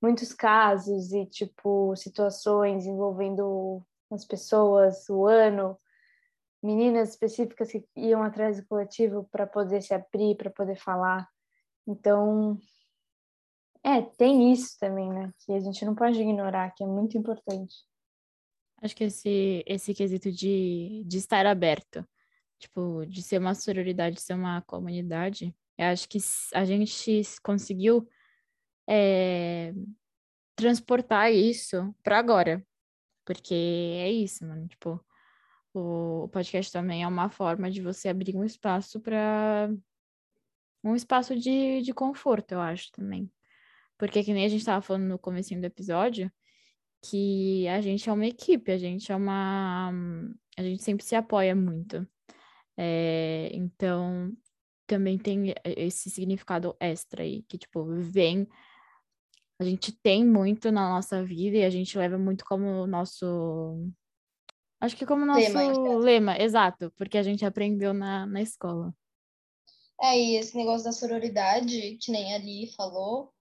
Muitos 0.00 0.32
casos 0.32 1.12
e 1.12 1.26
tipo 1.26 1.96
situações 1.96 2.86
envolvendo 2.86 3.82
as 4.10 4.24
pessoas, 4.24 5.08
o 5.08 5.26
ano, 5.26 5.78
meninas 6.62 7.10
específicas 7.10 7.72
que 7.72 7.84
iam 7.96 8.22
atrás 8.22 8.58
do 8.58 8.66
coletivo 8.66 9.28
para 9.30 9.46
poder 9.46 9.82
se 9.82 9.94
abrir, 9.94 10.36
para 10.36 10.50
poder 10.50 10.76
falar. 10.76 11.28
Então, 11.86 12.58
é, 13.84 14.02
tem 14.02 14.52
isso 14.52 14.78
também, 14.78 15.08
né? 15.08 15.32
Que 15.44 15.52
a 15.52 15.60
gente 15.60 15.84
não 15.84 15.94
pode 15.94 16.20
ignorar, 16.20 16.70
que 16.74 16.82
é 16.82 16.86
muito 16.86 17.16
importante. 17.18 17.74
Acho 18.82 18.96
que 18.96 19.04
esse, 19.04 19.62
esse 19.66 19.94
quesito 19.94 20.32
de, 20.32 21.04
de 21.06 21.18
estar 21.18 21.46
aberto 21.46 22.06
tipo, 22.64 23.04
de 23.06 23.22
ser 23.22 23.38
uma 23.38 23.54
sororidade, 23.54 24.16
de 24.16 24.22
ser 24.22 24.34
uma 24.34 24.62
comunidade, 24.62 25.54
eu 25.76 25.86
acho 25.86 26.08
que 26.08 26.18
a 26.54 26.64
gente 26.64 27.22
conseguiu 27.42 28.08
é, 28.88 29.72
transportar 30.56 31.32
isso 31.32 31.94
para 32.02 32.18
agora. 32.18 32.64
Porque 33.24 33.54
é 33.54 34.10
isso, 34.10 34.46
mano. 34.46 34.68
Tipo, 34.68 35.04
o 35.72 36.28
podcast 36.28 36.72
também 36.72 37.02
é 37.02 37.08
uma 37.08 37.30
forma 37.30 37.70
de 37.70 37.82
você 37.82 38.08
abrir 38.08 38.36
um 38.36 38.44
espaço 38.44 39.00
para 39.00 39.70
um 40.82 40.94
espaço 40.94 41.34
de, 41.34 41.80
de 41.82 41.94
conforto, 41.94 42.52
eu 42.52 42.60
acho 42.60 42.92
também. 42.92 43.30
Porque 44.04 44.22
que 44.22 44.34
nem 44.34 44.44
a 44.44 44.48
gente 44.48 44.60
estava 44.60 44.82
falando 44.82 45.04
no 45.04 45.18
começo 45.18 45.58
do 45.58 45.64
episódio, 45.64 46.30
que 47.02 47.66
a 47.68 47.80
gente 47.80 48.06
é 48.06 48.12
uma 48.12 48.26
equipe, 48.26 48.70
a 48.70 48.76
gente 48.76 49.10
é 49.10 49.16
uma. 49.16 49.90
A 50.58 50.62
gente 50.62 50.82
sempre 50.82 51.02
se 51.02 51.16
apoia 51.16 51.56
muito. 51.56 52.06
É, 52.76 53.48
então, 53.54 54.30
também 54.86 55.16
tem 55.16 55.54
esse 55.64 56.10
significado 56.10 56.76
extra 56.78 57.22
aí, 57.22 57.44
que, 57.44 57.56
tipo, 57.56 57.82
vem. 57.94 58.46
A 59.58 59.64
gente 59.64 59.90
tem 59.90 60.22
muito 60.22 60.70
na 60.70 60.90
nossa 60.90 61.24
vida 61.24 61.56
e 61.56 61.64
a 61.64 61.70
gente 61.70 61.96
leva 61.96 62.18
muito 62.18 62.44
como 62.44 62.86
nosso. 62.86 63.90
Acho 64.82 64.94
que 64.96 65.06
como 65.06 65.24
nosso 65.24 65.56
lema, 65.56 65.98
lema 65.98 66.38
exato, 66.38 66.92
porque 66.94 67.16
a 67.16 67.22
gente 67.22 67.42
aprendeu 67.42 67.94
na, 67.94 68.26
na 68.26 68.42
escola. 68.42 68.94
É, 70.02 70.18
e 70.18 70.36
esse 70.36 70.54
negócio 70.54 70.84
da 70.84 70.92
sororidade, 70.92 71.96
que 72.02 72.12
nem 72.12 72.34
ali 72.34 72.70
falou, 72.76 73.33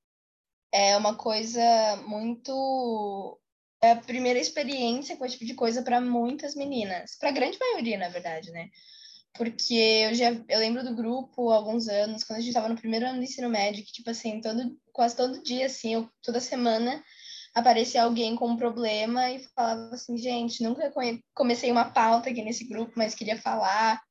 é 0.74 0.98
uma 0.98 1.16
coisa 1.16 1.62
muito. 2.08 3.40
É 3.82 3.92
a 3.92 3.98
primeira 3.98 4.40
experiência 4.40 5.16
com 5.16 5.26
esse 5.26 5.36
tipo 5.36 5.46
de 5.46 5.54
coisa 5.54 5.84
para 5.84 6.02
muitas 6.02 6.56
meninas, 6.56 7.18
para 7.20 7.30
a 7.30 7.34
grande 7.34 7.60
maioria, 7.60 7.98
na 7.98 8.10
verdade, 8.10 8.50
né? 8.52 8.70
porque 9.36 9.74
eu 9.74 10.14
já 10.14 10.32
eu 10.48 10.60
lembro 10.60 10.84
do 10.84 10.96
grupo 10.96 11.50
há 11.50 11.56
alguns 11.56 11.88
anos, 11.88 12.24
quando 12.24 12.38
a 12.38 12.42
gente 12.42 12.50
estava 12.50 12.70
no 12.70 12.78
primeiro 12.78 13.08
ano 13.08 13.18
do 13.18 13.24
ensino 13.24 13.50
médio, 13.50 13.84
que 13.84 13.92
tipo 13.92 14.10
assim, 14.10 14.40
todo 14.42 14.78
quase 14.92 15.16
todo 15.16 15.42
dia 15.44 15.66
assim, 15.66 15.96
eu, 15.96 16.10
toda 16.22 16.40
semana 16.40 17.04
aparecia 17.54 18.04
alguém 18.04 18.36
com 18.36 18.48
um 18.48 18.58
problema 18.58 19.30
e 19.32 19.40
falava 19.56 19.94
assim, 19.94 20.18
gente, 20.18 20.64
nunca 20.64 20.92
comecei 21.34 21.72
uma 21.72 21.86
pauta 21.86 22.30
aqui 22.30 22.44
nesse 22.44 22.68
grupo, 22.68 22.94
mas 22.96 23.16
queria 23.16 23.40
falar. 23.40 24.02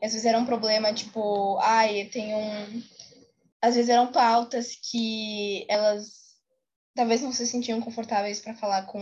E 0.00 0.06
às 0.06 0.12
vezes 0.12 0.26
era 0.26 0.38
um 0.38 0.46
problema 0.46 0.92
tipo, 0.92 1.58
ai, 1.58 2.02
eu 2.02 2.10
tenho 2.10 2.36
um 2.38 2.82
às 3.62 3.74
vezes 3.74 3.90
eram 3.90 4.10
pautas 4.10 4.76
que 4.90 5.66
elas 5.68 6.20
talvez 6.94 7.22
não 7.22 7.32
se 7.32 7.46
sentiam 7.46 7.80
confortáveis 7.80 8.40
para 8.40 8.54
falar 8.54 8.86
com 8.86 9.00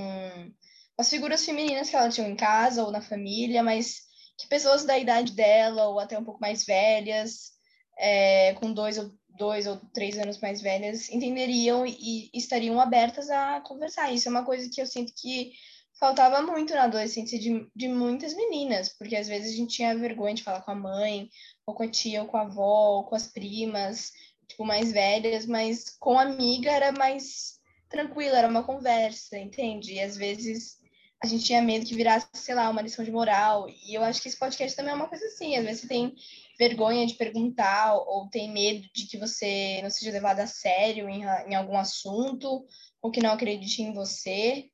as 0.98 1.08
figuras 1.08 1.44
femininas 1.44 1.88
que 1.88 1.96
elas 1.96 2.14
tinham 2.14 2.28
em 2.28 2.36
casa 2.36 2.84
ou 2.84 2.90
na 2.90 3.00
família, 3.00 3.62
mas 3.62 4.02
que 4.38 4.48
pessoas 4.48 4.84
da 4.84 4.98
idade 4.98 5.32
dela, 5.32 5.88
ou 5.88 5.98
até 5.98 6.18
um 6.18 6.24
pouco 6.24 6.40
mais 6.40 6.64
velhas, 6.64 7.52
é, 7.98 8.54
com 8.54 8.72
dois 8.72 8.98
ou, 8.98 9.10
dois 9.28 9.66
ou 9.66 9.76
três 9.92 10.18
anos 10.18 10.38
mais 10.40 10.60
velhas, 10.60 11.08
entenderiam 11.08 11.86
e, 11.86 12.30
e 12.32 12.38
estariam 12.38 12.80
abertas 12.80 13.30
a 13.30 13.60
conversar. 13.60 14.12
Isso 14.12 14.28
é 14.28 14.30
uma 14.30 14.44
coisa 14.44 14.68
que 14.72 14.80
eu 14.80 14.86
sinto 14.86 15.12
que 15.16 15.52
faltava 15.98 16.40
muito 16.42 16.72
na 16.74 16.84
adolescência 16.84 17.38
de, 17.38 17.68
de 17.74 17.88
muitas 17.88 18.34
meninas, 18.34 18.88
porque 18.96 19.16
às 19.16 19.26
vezes 19.26 19.52
a 19.52 19.56
gente 19.56 19.74
tinha 19.74 19.98
vergonha 19.98 20.34
de 20.34 20.44
falar 20.44 20.62
com 20.62 20.70
a 20.70 20.76
mãe, 20.76 21.28
ou 21.66 21.74
com 21.74 21.82
a 21.82 21.88
tia, 21.88 22.22
ou 22.22 22.28
com 22.28 22.36
a 22.36 22.42
avó, 22.42 22.98
ou 22.98 23.04
com 23.04 23.16
as 23.16 23.26
primas, 23.26 24.12
tipo, 24.58 24.64
mais 24.64 24.90
velhas, 24.90 25.46
mas 25.46 25.96
com 26.00 26.18
amiga 26.18 26.70
era 26.70 26.90
mais 26.90 27.60
tranquilo, 27.88 28.34
era 28.34 28.48
uma 28.48 28.64
conversa, 28.64 29.38
entende? 29.38 29.94
E 29.94 30.00
às 30.00 30.16
vezes 30.16 30.78
a 31.22 31.26
gente 31.26 31.44
tinha 31.44 31.62
medo 31.62 31.86
que 31.86 31.94
virasse, 31.94 32.26
sei 32.34 32.54
lá, 32.54 32.68
uma 32.68 32.82
lição 32.82 33.04
de 33.04 33.10
moral. 33.10 33.68
E 33.68 33.94
eu 33.94 34.02
acho 34.02 34.20
que 34.20 34.28
esse 34.28 34.38
podcast 34.38 34.76
também 34.76 34.92
é 34.92 34.96
uma 34.96 35.08
coisa 35.08 35.24
assim. 35.26 35.56
Às 35.56 35.64
vezes 35.64 35.80
você 35.82 35.88
tem 35.88 36.14
vergonha 36.58 37.06
de 37.06 37.14
perguntar 37.14 37.94
ou 37.94 38.28
tem 38.28 38.52
medo 38.52 38.86
de 38.92 39.06
que 39.06 39.16
você 39.16 39.80
não 39.82 39.90
seja 39.90 40.12
levado 40.12 40.40
a 40.40 40.46
sério 40.46 41.08
em, 41.08 41.22
em 41.22 41.54
algum 41.54 41.76
assunto 41.76 42.64
ou 43.00 43.10
que 43.10 43.22
não 43.22 43.30
acredite 43.30 43.82
em 43.82 43.92
você. 43.92 44.66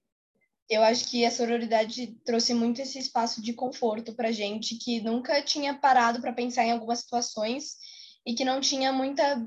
Eu 0.69 0.83
acho 0.83 1.11
que 1.11 1.27
a 1.27 1.31
sororidade 1.31 2.19
trouxe 2.25 2.55
muito 2.55 2.81
esse 2.81 2.99
espaço 2.99 3.43
de 3.43 3.53
conforto 3.53 4.15
para 4.15 4.33
gente 4.33 4.77
que 4.77 5.01
nunca 5.01 5.43
tinha 5.43 5.75
parado 5.75 6.21
para 6.21 6.33
pensar 6.33 6.65
em 6.65 6.73
algumas 6.73 7.01
situações 7.01 7.77
e 8.27 8.35
que 8.35 8.45
não 8.45 8.61
tinha 8.61 8.93
muita 8.93 9.47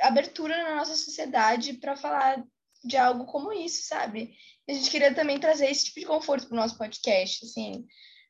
abertura 0.00 0.56
na 0.62 0.76
nossa 0.76 0.96
sociedade 0.96 1.74
para 1.74 1.96
falar 1.96 2.42
de 2.82 2.96
algo 2.96 3.26
como 3.26 3.52
isso, 3.52 3.86
sabe? 3.86 4.34
a 4.68 4.72
gente 4.72 4.90
queria 4.90 5.12
também 5.14 5.38
trazer 5.38 5.68
esse 5.68 5.86
tipo 5.86 6.00
de 6.00 6.06
conforto 6.06 6.46
para 6.46 6.54
o 6.54 6.60
nosso 6.60 6.78
podcast, 6.78 7.44
assim, 7.44 7.84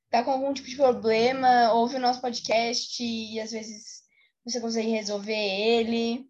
tá 0.08 0.24
com 0.24 0.30
algum 0.30 0.52
tipo 0.52 0.68
de 0.68 0.76
problema, 0.76 1.72
ouve 1.74 1.96
o 1.96 2.00
nosso 2.00 2.20
podcast 2.20 3.02
e 3.02 3.38
às 3.38 3.50
vezes 3.50 4.02
você 4.44 4.60
consegue 4.60 4.88
resolver 4.88 5.34
ele, 5.34 6.26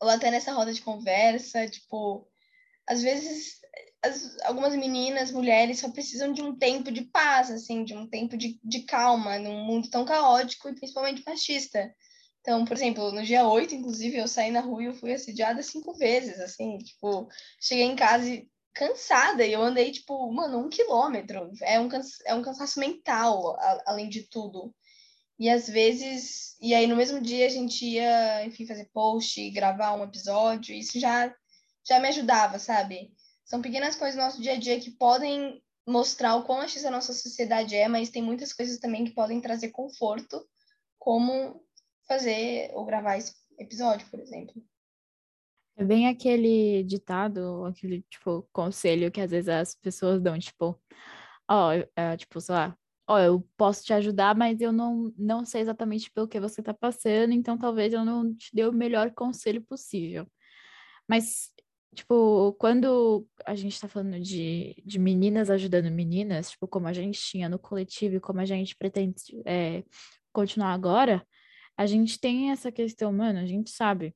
ou 0.00 0.08
até 0.08 0.30
nessa 0.30 0.52
roda 0.52 0.72
de 0.72 0.80
conversa, 0.80 1.68
tipo, 1.68 2.26
às 2.86 3.02
vezes 3.02 3.60
as, 4.02 4.38
algumas 4.44 4.74
meninas, 4.74 5.30
mulheres 5.30 5.80
só 5.80 5.90
precisam 5.90 6.32
de 6.32 6.42
um 6.42 6.56
tempo 6.56 6.90
de 6.90 7.02
paz, 7.02 7.50
assim, 7.50 7.84
de 7.84 7.94
um 7.94 8.06
tempo 8.08 8.36
de, 8.36 8.58
de 8.62 8.82
calma 8.82 9.38
num 9.38 9.64
mundo 9.64 9.90
tão 9.90 10.04
caótico 10.04 10.68
e 10.68 10.74
principalmente 10.74 11.22
machista. 11.26 11.94
Então, 12.46 12.64
por 12.64 12.76
exemplo, 12.76 13.10
no 13.10 13.24
dia 13.24 13.44
8, 13.44 13.74
inclusive, 13.74 14.18
eu 14.18 14.28
saí 14.28 14.52
na 14.52 14.60
rua 14.60 14.80
e 14.80 14.86
eu 14.86 14.94
fui 14.94 15.12
assediada 15.12 15.60
cinco 15.64 15.92
vezes, 15.94 16.38
assim, 16.38 16.78
tipo, 16.78 17.28
cheguei 17.60 17.82
em 17.82 17.96
casa 17.96 18.40
cansada 18.72 19.44
e 19.44 19.52
eu 19.52 19.60
andei, 19.60 19.90
tipo, 19.90 20.32
mano, 20.32 20.60
um 20.60 20.68
quilômetro. 20.68 21.50
É 21.60 21.80
um, 21.80 21.88
cansa 21.88 22.16
é 22.24 22.32
um 22.36 22.42
cansaço 22.42 22.78
mental, 22.78 23.56
além 23.84 24.08
de 24.08 24.28
tudo. 24.28 24.72
E 25.40 25.50
às 25.50 25.68
vezes, 25.68 26.56
e 26.60 26.72
aí 26.72 26.86
no 26.86 26.94
mesmo 26.94 27.20
dia 27.20 27.46
a 27.46 27.48
gente 27.48 27.84
ia, 27.84 28.46
enfim, 28.46 28.64
fazer 28.64 28.88
post, 28.92 29.50
gravar 29.50 29.94
um 29.94 30.04
episódio, 30.04 30.72
isso 30.72 31.00
já, 31.00 31.34
já 31.84 31.98
me 31.98 32.06
ajudava, 32.08 32.60
sabe? 32.60 33.10
São 33.44 33.60
pequenas 33.60 33.96
coisas 33.96 34.14
do 34.14 34.22
nosso 34.22 34.40
dia 34.40 34.52
a 34.52 34.56
dia 34.56 34.78
que 34.78 34.92
podem 34.92 35.60
mostrar 35.84 36.36
o 36.36 36.44
quão 36.44 36.58
machista 36.58 36.86
a 36.86 36.92
nossa 36.92 37.12
sociedade 37.12 37.74
é, 37.74 37.88
mas 37.88 38.08
tem 38.08 38.22
muitas 38.22 38.52
coisas 38.52 38.78
também 38.78 39.04
que 39.04 39.14
podem 39.14 39.40
trazer 39.40 39.70
conforto, 39.70 40.46
como 40.96 41.65
fazer 42.06 42.70
ou 42.72 42.84
gravar 42.84 43.18
esse 43.18 43.34
episódio, 43.58 44.08
por 44.10 44.20
exemplo. 44.20 44.54
É 45.76 45.84
bem 45.84 46.08
aquele 46.08 46.82
ditado, 46.84 47.66
aquele, 47.66 48.02
tipo, 48.08 48.48
conselho 48.50 49.10
que 49.10 49.20
às 49.20 49.30
vezes 49.30 49.48
as 49.48 49.74
pessoas 49.74 50.22
dão, 50.22 50.38
tipo, 50.38 50.80
ó, 51.48 51.72
é, 51.94 52.16
tipo, 52.16 52.40
sei 52.40 52.54
lá, 52.54 52.78
ó, 53.06 53.18
eu 53.18 53.46
posso 53.56 53.84
te 53.84 53.92
ajudar, 53.92 54.34
mas 54.34 54.60
eu 54.60 54.72
não, 54.72 55.12
não 55.18 55.44
sei 55.44 55.60
exatamente 55.60 56.10
pelo 56.10 56.26
que 56.26 56.40
você 56.40 56.62
tá 56.62 56.72
passando, 56.72 57.32
então 57.32 57.58
talvez 57.58 57.92
eu 57.92 58.04
não 58.04 58.34
te 58.34 58.54
dê 58.54 58.64
o 58.64 58.72
melhor 58.72 59.12
conselho 59.12 59.62
possível. 59.62 60.26
Mas, 61.08 61.52
tipo, 61.94 62.54
quando 62.54 63.26
a 63.44 63.54
gente 63.54 63.80
tá 63.80 63.86
falando 63.86 64.18
de, 64.20 64.82
de 64.84 64.98
meninas 64.98 65.50
ajudando 65.50 65.90
meninas, 65.90 66.50
tipo, 66.50 66.66
como 66.66 66.88
a 66.88 66.92
gente 66.94 67.20
tinha 67.20 67.48
no 67.48 67.58
coletivo 67.58 68.16
e 68.16 68.20
como 68.20 68.40
a 68.40 68.46
gente 68.46 68.74
pretende 68.76 69.14
é, 69.44 69.84
continuar 70.32 70.72
agora, 70.72 71.26
a 71.76 71.86
gente 71.86 72.18
tem 72.18 72.50
essa 72.50 72.72
questão, 72.72 73.12
mano, 73.12 73.38
a 73.38 73.46
gente 73.46 73.70
sabe 73.70 74.14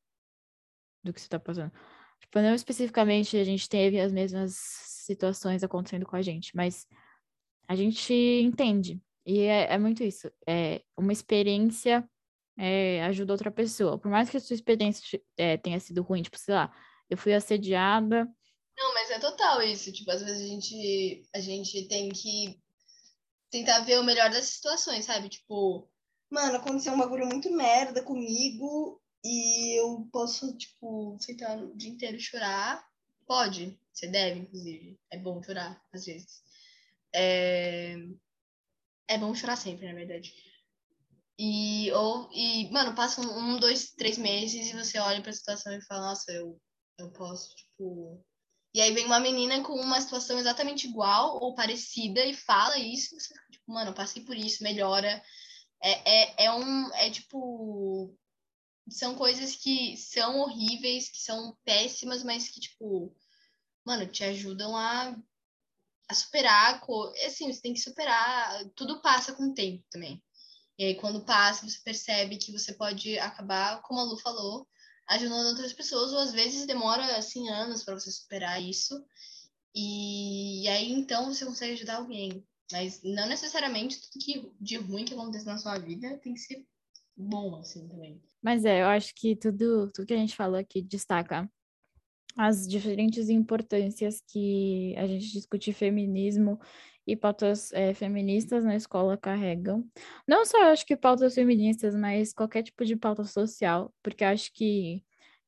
do 1.04 1.12
que 1.12 1.20
você 1.20 1.26
está 1.26 1.38
passando. 1.38 1.72
Tipo, 2.20 2.40
não 2.40 2.54
especificamente 2.54 3.36
a 3.36 3.44
gente 3.44 3.68
teve 3.68 4.00
as 4.00 4.12
mesmas 4.12 4.54
situações 4.54 5.62
acontecendo 5.62 6.06
com 6.06 6.16
a 6.16 6.22
gente, 6.22 6.54
mas 6.54 6.86
a 7.68 7.74
gente 7.74 8.12
entende. 8.12 9.00
E 9.24 9.40
é, 9.40 9.74
é 9.74 9.78
muito 9.78 10.02
isso. 10.02 10.30
É 10.46 10.82
uma 10.96 11.12
experiência 11.12 12.08
é, 12.58 13.02
ajuda 13.04 13.32
outra 13.32 13.50
pessoa. 13.50 13.98
Por 13.98 14.10
mais 14.10 14.28
que 14.28 14.36
a 14.36 14.40
sua 14.40 14.54
experiência 14.54 15.20
é, 15.36 15.56
tenha 15.56 15.80
sido 15.80 16.02
ruim, 16.02 16.22
tipo, 16.22 16.38
sei 16.38 16.54
lá, 16.54 16.72
eu 17.08 17.16
fui 17.16 17.32
assediada. 17.32 18.24
Não, 18.76 18.94
mas 18.94 19.10
é 19.10 19.18
total 19.18 19.62
isso. 19.62 19.92
Tipo, 19.92 20.10
às 20.10 20.22
vezes 20.22 20.42
a 20.42 20.46
gente, 20.46 21.22
a 21.34 21.40
gente 21.40 21.88
tem 21.88 22.08
que 22.10 22.60
tentar 23.50 23.80
ver 23.80 23.98
o 23.98 24.04
melhor 24.04 24.30
das 24.30 24.46
situações, 24.46 25.04
sabe? 25.04 25.28
Tipo, 25.28 25.88
mano, 26.30 26.56
aconteceu 26.56 26.92
um 26.92 26.98
bagulho 26.98 27.26
muito 27.26 27.50
merda 27.50 28.02
comigo 28.02 29.00
e 29.24 29.80
eu 29.80 30.08
posso, 30.12 30.56
tipo, 30.56 31.16
sentar 31.20 31.58
o 31.58 31.76
dia 31.76 31.90
inteiro 31.90 32.18
chorar. 32.18 32.84
Pode, 33.26 33.78
você 33.92 34.06
deve, 34.06 34.40
inclusive. 34.40 34.98
É 35.10 35.18
bom 35.18 35.42
chorar, 35.42 35.82
às 35.92 36.04
vezes. 36.06 36.42
É, 37.14 37.96
é 39.08 39.18
bom 39.18 39.34
chorar 39.34 39.56
sempre, 39.56 39.86
na 39.86 39.94
verdade. 39.94 40.32
E, 41.38 41.90
ou, 41.92 42.30
e 42.32 42.70
mano, 42.70 42.94
passa 42.94 43.20
um, 43.22 43.58
dois, 43.58 43.92
três 43.92 44.18
meses 44.18 44.68
e 44.68 44.76
você 44.76 44.98
olha 44.98 45.22
pra 45.22 45.32
situação 45.32 45.72
e 45.72 45.82
fala, 45.82 46.08
nossa, 46.08 46.30
eu, 46.32 46.60
eu 46.98 47.10
posso, 47.10 47.54
tipo. 47.56 48.22
E 48.74 48.80
aí 48.80 48.92
vem 48.92 49.06
uma 49.06 49.18
menina 49.18 49.62
com 49.62 49.72
uma 49.72 50.00
situação 50.00 50.38
exatamente 50.38 50.86
igual 50.86 51.42
ou 51.42 51.54
parecida 51.54 52.24
e 52.24 52.34
fala 52.34 52.78
isso, 52.78 53.16
e 53.16 53.20
você 53.20 53.28
fica, 53.34 53.46
tipo, 53.50 53.72
mano, 53.72 53.90
eu 53.90 53.94
passei 53.94 54.22
por 54.22 54.36
isso, 54.36 54.62
melhora. 54.62 55.20
É, 55.82 56.44
é, 56.44 56.44
é 56.46 56.52
um. 56.52 56.94
É 56.94 57.10
tipo 57.10 58.16
são 58.90 59.14
coisas 59.14 59.54
que 59.54 59.96
são 59.96 60.40
horríveis, 60.40 61.08
que 61.08 61.18
são 61.18 61.56
péssimas, 61.64 62.22
mas 62.22 62.48
que, 62.48 62.60
tipo, 62.60 63.14
mano, 63.84 64.06
te 64.06 64.24
ajudam 64.24 64.76
a, 64.76 65.16
a 66.08 66.14
superar. 66.14 66.82
Assim, 67.26 67.52
você 67.52 67.60
tem 67.60 67.74
que 67.74 67.80
superar. 67.80 68.64
Tudo 68.74 69.00
passa 69.00 69.32
com 69.32 69.44
o 69.44 69.54
tempo 69.54 69.84
também. 69.90 70.22
E 70.78 70.84
aí, 70.84 70.94
quando 70.96 71.24
passa, 71.24 71.68
você 71.68 71.78
percebe 71.80 72.38
que 72.38 72.52
você 72.52 72.72
pode 72.72 73.18
acabar, 73.18 73.82
como 73.82 74.00
a 74.00 74.04
Lu 74.04 74.18
falou, 74.18 74.66
ajudando 75.08 75.48
outras 75.48 75.72
pessoas, 75.72 76.12
ou 76.12 76.18
às 76.18 76.32
vezes 76.32 76.66
demora, 76.66 77.16
assim, 77.16 77.48
anos 77.48 77.84
para 77.84 77.94
você 77.94 78.10
superar 78.10 78.62
isso. 78.62 79.04
E, 79.74 80.64
e 80.64 80.68
aí, 80.68 80.90
então, 80.92 81.32
você 81.32 81.44
consegue 81.44 81.74
ajudar 81.74 81.96
alguém. 81.96 82.44
Mas 82.72 83.02
não 83.02 83.28
necessariamente 83.28 84.00
tudo 84.00 84.24
que 84.24 84.52
de 84.60 84.76
ruim 84.76 85.04
que 85.04 85.14
acontece 85.14 85.46
na 85.46 85.58
sua 85.58 85.78
vida 85.78 86.18
tem 86.18 86.34
que 86.34 86.40
ser 86.40 86.64
bom, 87.16 87.56
assim, 87.56 87.86
também. 87.88 88.20
Mas 88.42 88.64
é, 88.64 88.82
eu 88.82 88.86
acho 88.86 89.14
que 89.14 89.36
tudo, 89.36 89.90
tudo 89.92 90.06
que 90.06 90.14
a 90.14 90.18
gente 90.18 90.36
falou 90.36 90.58
aqui 90.58 90.80
destaca 90.80 91.50
as 92.36 92.66
diferentes 92.66 93.28
importâncias 93.28 94.22
que 94.26 94.94
a 94.96 95.06
gente 95.06 95.32
discute 95.32 95.72
feminismo 95.72 96.58
e 97.06 97.16
pautas 97.16 97.72
é, 97.72 97.92
feministas 97.92 98.64
na 98.64 98.76
escola 98.76 99.16
carregam. 99.16 99.84
Não 100.26 100.46
só 100.46 100.58
eu 100.58 100.68
acho 100.68 100.86
que 100.86 100.96
pautas 100.96 101.34
feministas, 101.34 101.94
mas 101.94 102.32
qualquer 102.32 102.62
tipo 102.62 102.84
de 102.84 102.96
pauta 102.96 103.24
social, 103.24 103.92
porque 104.02 104.24
acho 104.24 104.52
que 104.52 105.02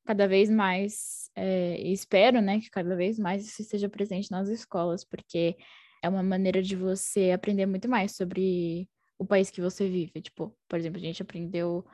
cada 0.04 0.26
vez 0.26 0.50
mais, 0.50 1.30
é, 1.36 1.80
espero, 1.80 2.40
né, 2.40 2.60
que 2.60 2.70
cada 2.70 2.96
vez 2.96 3.18
mais 3.18 3.46
isso 3.46 3.62
esteja 3.62 3.88
presente 3.88 4.30
nas 4.30 4.48
escolas, 4.48 5.04
porque 5.04 5.56
é 6.02 6.08
uma 6.08 6.22
maneira 6.22 6.60
de 6.60 6.74
você 6.76 7.30
aprender 7.30 7.64
muito 7.66 7.88
mais 7.88 8.16
sobre 8.16 8.88
o 9.18 9.24
país 9.24 9.50
que 9.50 9.60
você 9.60 9.88
vive. 9.88 10.20
Tipo, 10.20 10.54
por 10.68 10.78
exemplo, 10.78 10.98
a 10.98 11.02
gente 11.02 11.22
aprendeu 11.22 11.86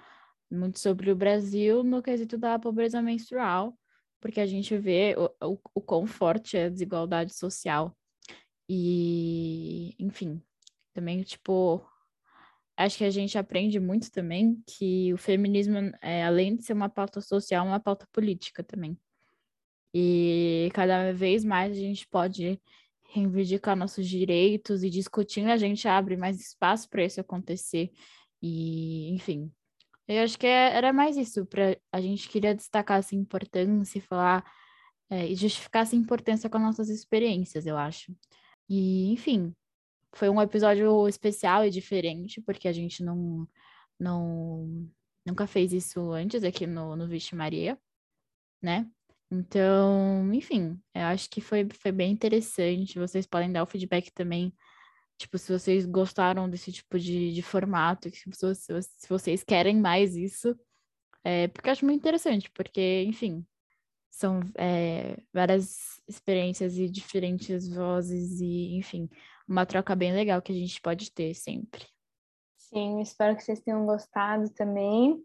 muito 0.51 0.79
sobre 0.79 1.11
o 1.11 1.17
Brasil 1.17 1.85
no 1.85 2.03
quesito 2.03 2.39
da 2.39 2.59
pobreza 2.59 3.03
menstrual, 3.03 3.79
porque 4.21 4.41
a 4.41 4.47
gente 4.47 4.77
vê 4.79 5.15
o, 5.17 5.53
o, 5.53 5.59
o 5.75 5.81
quão 5.81 6.07
forte 6.07 6.57
é 6.57 6.65
a 6.65 6.71
desigualdade 6.71 7.35
social. 7.35 7.95
E, 8.69 9.95
enfim, 9.99 10.43
também, 10.95 11.23
tipo, 11.23 11.87
acho 12.77 12.99
que 12.99 13.05
a 13.05 13.11
gente 13.11 13.37
aprende 13.37 13.79
muito 13.79 14.11
também 14.11 14.63
que 14.67 15.13
o 15.13 15.19
feminismo, 15.19 15.77
é, 16.03 16.25
além 16.25 16.57
de 16.57 16.65
ser 16.65 16.73
uma 16.73 16.89
pauta 16.89 17.21
social, 17.21 17.67
é 17.67 17.69
uma 17.69 17.81
pauta 17.81 18.07
política 18.13 18.65
também. 18.65 18.99
E 19.95 20.71
cada 20.75 21.13
vez 21.13 21.45
mais 21.45 21.73
a 21.73 21.81
gente 21.81 22.07
pode 22.09 22.61
reivindicar 23.09 23.77
nossos 23.77 24.07
direitos 24.07 24.83
e 24.83 24.91
discutindo, 24.91 25.49
a 25.49 25.57
gente 25.57 25.89
abre 25.89 26.17
mais 26.17 26.41
espaço 26.41 26.89
para 26.89 27.05
isso 27.05 27.21
acontecer. 27.21 27.91
E, 28.43 29.15
enfim, 29.15 29.51
eu 30.07 30.23
acho 30.23 30.39
que 30.39 30.47
é, 30.47 30.77
era 30.77 30.93
mais 30.93 31.17
isso, 31.17 31.47
para 31.47 31.77
a 31.93 32.01
gente 32.01 32.29
queria 32.29 32.55
destacar 32.55 32.99
essa 32.99 33.15
importância 33.15 33.99
e 33.99 34.03
falar 34.03 34.45
é, 35.11 35.27
e 35.27 35.35
justificar 35.35 35.83
essa 35.83 35.97
importância 35.97 36.51
com 36.51 36.59
nossas 36.59 36.89
experiências, 36.91 37.67
eu 37.67 37.77
acho. 37.77 38.15
E, 38.69 39.11
enfim, 39.13 39.55
foi 40.15 40.29
um 40.29 40.41
episódio 40.41 41.09
especial 41.09 41.65
e 41.65 41.71
diferente, 41.71 42.41
porque 42.43 42.69
a 42.69 42.73
gente 42.73 43.03
não, 43.03 43.49
não 43.99 44.89
nunca 45.27 45.47
fez 45.47 45.73
isso 45.73 46.13
antes 46.13 46.45
aqui 46.45 46.67
no, 46.67 46.97
no 46.97 47.09
Vixe 47.09 47.35
Maria, 47.35 47.79
né? 48.63 48.91
Então, 49.31 50.33
enfim, 50.33 50.81
eu 50.95 51.03
acho 51.03 51.29
que 51.29 51.41
foi, 51.41 51.69
foi 51.75 51.93
bem 51.93 52.13
interessante. 52.13 52.99
Vocês 52.99 53.27
podem 53.27 53.53
dar 53.53 53.63
o 53.63 53.67
feedback 53.67 54.11
também, 54.11 54.55
tipo, 55.19 55.37
se 55.37 55.53
vocês 55.53 55.85
gostaram 55.85 56.49
desse 56.49 56.73
tipo 56.73 56.99
de, 56.99 57.33
de 57.33 57.43
formato, 57.43 58.09
se, 58.11 58.31
se, 58.33 58.83
se 58.83 59.09
vocês 59.09 59.45
querem 59.45 59.79
mais 59.79 60.17
isso. 60.17 60.59
É, 61.25 61.49
porque 61.49 61.69
eu 61.69 61.73
acho 61.73 61.85
muito 61.85 61.99
interessante, 61.99 62.51
porque, 62.53 63.05
enfim, 63.07 63.47
são 64.11 64.41
é, 64.57 65.17
várias 65.33 66.01
experiências 66.09 66.79
e 66.79 66.89
diferentes 66.89 67.69
vozes 67.69 68.41
e, 68.41 68.77
enfim, 68.77 69.09
uma 69.47 69.67
troca 69.67 69.95
bem 69.95 70.13
legal 70.13 70.41
que 70.41 70.53
a 70.53 70.55
gente 70.55 70.81
pode 70.81 71.13
ter 71.13 71.35
sempre. 71.35 71.87
Sim, 72.57 73.01
espero 73.01 73.37
que 73.37 73.43
vocês 73.43 73.61
tenham 73.61 73.87
gostado 73.87 74.51
também. 74.51 75.25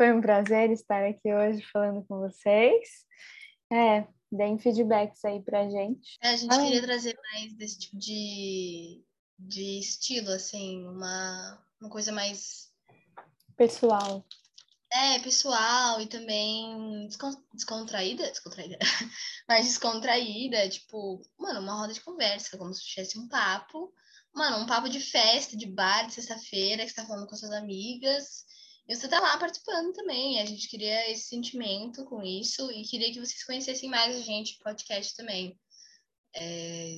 Foi 0.00 0.14
um 0.14 0.20
prazer 0.22 0.70
estar 0.70 1.04
aqui 1.04 1.30
hoje 1.30 1.62
falando 1.70 2.02
com 2.06 2.20
vocês. 2.20 3.04
É, 3.70 4.06
deem 4.32 4.58
feedbacks 4.58 5.22
aí 5.26 5.42
pra 5.42 5.68
gente. 5.68 6.16
É, 6.22 6.30
a 6.30 6.36
gente 6.36 6.54
ah. 6.54 6.62
queria 6.62 6.80
trazer 6.80 7.14
mais 7.30 7.52
desse 7.52 7.80
tipo 7.80 7.98
de, 7.98 9.04
de 9.38 9.78
estilo, 9.78 10.30
assim, 10.30 10.86
uma, 10.86 11.62
uma 11.78 11.90
coisa 11.90 12.12
mais 12.12 12.72
pessoal. 13.58 14.26
É, 14.90 15.18
pessoal 15.18 16.00
e 16.00 16.06
também 16.06 17.06
descontraída, 17.52 18.22
descontraída, 18.30 18.78
mas 19.46 19.66
descontraída, 19.66 20.66
tipo, 20.70 21.20
mano, 21.38 21.60
uma 21.60 21.78
roda 21.78 21.92
de 21.92 22.00
conversa, 22.00 22.56
como 22.56 22.72
se 22.72 22.86
tivesse 22.86 23.18
um 23.18 23.28
papo, 23.28 23.92
mano, 24.34 24.64
um 24.64 24.66
papo 24.66 24.88
de 24.88 24.98
festa, 24.98 25.58
de 25.58 25.66
bar, 25.66 26.06
de 26.06 26.14
sexta-feira, 26.14 26.84
que 26.84 26.88
você 26.88 26.96
tá 26.96 27.06
falando 27.06 27.26
com 27.26 27.36
suas 27.36 27.52
amigas, 27.52 28.46
e 28.90 28.96
você 28.96 29.06
tá 29.06 29.20
lá 29.20 29.38
participando 29.38 29.92
também. 29.92 30.40
A 30.40 30.44
gente 30.44 30.66
queria 30.66 31.08
esse 31.12 31.28
sentimento 31.28 32.04
com 32.06 32.24
isso 32.24 32.72
e 32.72 32.82
queria 32.82 33.12
que 33.12 33.20
vocês 33.20 33.44
conhecessem 33.44 33.88
mais 33.88 34.16
a 34.16 34.20
gente, 34.20 34.58
podcast 34.58 35.14
também. 35.16 35.56
É... 36.34 36.96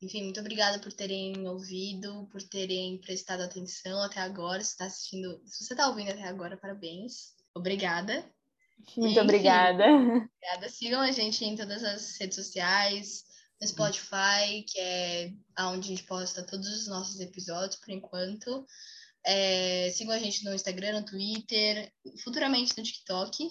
Enfim, 0.00 0.22
muito 0.22 0.38
obrigada 0.38 0.78
por 0.78 0.92
terem 0.92 1.48
ouvido, 1.48 2.28
por 2.30 2.40
terem 2.44 3.00
prestado 3.00 3.42
atenção 3.42 4.00
até 4.04 4.20
agora. 4.20 4.62
Se 4.62 4.70
está 4.70 4.84
assistindo, 4.84 5.42
se 5.44 5.64
você 5.64 5.72
está 5.72 5.88
ouvindo 5.88 6.12
até 6.12 6.22
agora, 6.28 6.56
parabéns. 6.56 7.34
Obrigada. 7.56 8.24
Muito 8.96 9.18
obrigada. 9.18 9.84
Obrigada. 9.88 10.68
Sigam 10.68 11.00
a 11.00 11.10
gente 11.10 11.44
em 11.44 11.56
todas 11.56 11.82
as 11.82 12.16
redes 12.20 12.36
sociais, 12.36 13.24
no 13.60 13.66
Spotify, 13.66 14.64
que 14.68 14.78
é 14.78 15.32
onde 15.58 15.88
a 15.88 15.96
gente 15.96 16.04
posta 16.04 16.46
todos 16.46 16.68
os 16.68 16.86
nossos 16.86 17.18
episódios 17.18 17.80
por 17.80 17.90
enquanto. 17.90 18.64
É, 19.26 19.90
sigam 19.90 20.14
a 20.14 20.18
gente 20.18 20.44
no 20.44 20.54
Instagram, 20.54 21.00
no 21.00 21.04
Twitter, 21.04 21.90
futuramente 22.22 22.76
no 22.76 22.84
TikTok. 22.84 23.50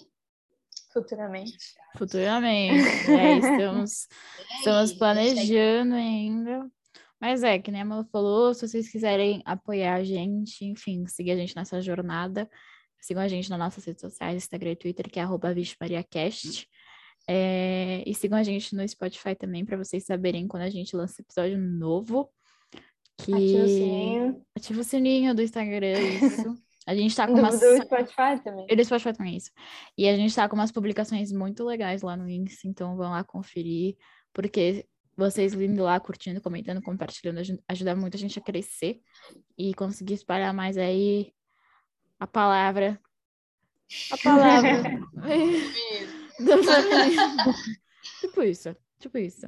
Futuramente. 0.92 1.56
Futuramente. 1.96 3.10
É, 3.10 3.38
estamos, 3.38 4.08
é 4.38 4.58
estamos 4.58 4.92
planejando 4.92 5.94
ainda. 5.94 6.70
Mas 7.20 7.42
é, 7.42 7.58
que 7.58 7.70
nem 7.70 7.82
a 7.82 7.84
Mala 7.84 8.04
falou, 8.12 8.54
se 8.54 8.68
vocês 8.68 8.90
quiserem 8.90 9.42
apoiar 9.44 9.94
a 9.94 10.04
gente, 10.04 10.64
enfim, 10.64 11.06
seguir 11.06 11.32
a 11.32 11.36
gente 11.36 11.56
nessa 11.56 11.80
jornada, 11.80 12.48
sigam 13.00 13.22
a 13.22 13.28
gente 13.28 13.50
nas 13.50 13.58
nossas 13.58 13.84
redes 13.84 14.00
sociais, 14.02 14.36
Instagram 14.36 14.72
e 14.72 14.76
Twitter, 14.76 15.10
que 15.10 15.18
é 15.18 15.22
arroba 15.22 15.52
VixMariaCast. 15.52 16.68
É, 17.26 18.02
e 18.06 18.14
sigam 18.14 18.38
a 18.38 18.42
gente 18.42 18.76
no 18.76 18.86
Spotify 18.86 19.34
também, 19.34 19.64
para 19.64 19.76
vocês 19.76 20.04
saberem 20.04 20.46
quando 20.46 20.64
a 20.64 20.70
gente 20.70 20.94
lança 20.94 21.22
episódio 21.22 21.58
novo. 21.58 22.30
Que... 23.16 23.32
Ativa 23.32 23.64
o 23.64 23.68
sininho. 23.68 24.46
Ativa 24.56 24.80
o 24.80 24.84
sininho 24.84 25.34
do 25.34 25.42
Instagram, 25.42 25.98
isso. 26.22 26.64
A 26.86 26.94
gente 26.94 27.16
tá 27.16 27.26
com 27.26 27.34
umas... 27.34 27.60
Do 27.60 27.82
Spotify 27.82 28.42
também. 28.42 28.66
E 28.68 28.76
do 28.76 28.84
Spotify 28.84 29.12
também, 29.16 29.36
isso. 29.36 29.50
E 29.96 30.08
a 30.08 30.16
gente 30.16 30.34
tá 30.34 30.48
com 30.48 30.56
umas 30.56 30.70
publicações 30.70 31.32
muito 31.32 31.64
legais 31.64 32.02
lá 32.02 32.16
no 32.16 32.28
Insta, 32.28 32.68
então 32.68 32.96
vão 32.96 33.10
lá 33.10 33.24
conferir, 33.24 33.96
porque 34.32 34.86
vocês 35.16 35.54
indo 35.54 35.82
lá, 35.82 35.98
curtindo, 35.98 36.40
comentando, 36.40 36.82
compartilhando, 36.82 37.40
ajuda 37.68 37.96
muito 37.96 38.16
a 38.16 38.20
gente 38.20 38.38
a 38.38 38.42
crescer 38.42 39.00
e 39.56 39.72
conseguir 39.74 40.14
espalhar 40.14 40.52
mais 40.52 40.76
aí 40.76 41.32
a 42.18 42.26
palavra. 42.26 43.00
A 44.10 44.18
palavra. 44.18 44.82
tipo 48.20 48.42
isso, 48.42 48.76
tipo 48.98 49.16
isso. 49.18 49.46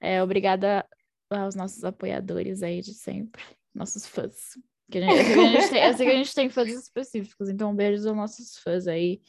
É, 0.00 0.22
obrigada 0.22 0.86
aos 1.30 1.54
nossos 1.54 1.84
apoiadores 1.84 2.62
aí 2.62 2.80
de 2.80 2.94
sempre, 2.94 3.42
nossos 3.74 4.06
fãs. 4.06 4.58
Que 4.90 4.98
a 4.98 5.00
gente, 5.02 5.24
que 5.24 5.40
a 5.40 5.46
gente 5.46 5.70
tem, 5.70 5.84
eu 5.84 5.94
sei 5.94 6.06
que 6.06 6.12
a 6.12 6.16
gente 6.18 6.34
tem 6.34 6.48
fãs 6.48 6.68
específicos, 6.70 7.48
então 7.48 7.70
um 7.70 7.74
beijos 7.74 8.06
aos 8.06 8.16
nossos 8.16 8.58
fãs 8.58 8.86
aí 8.86 9.20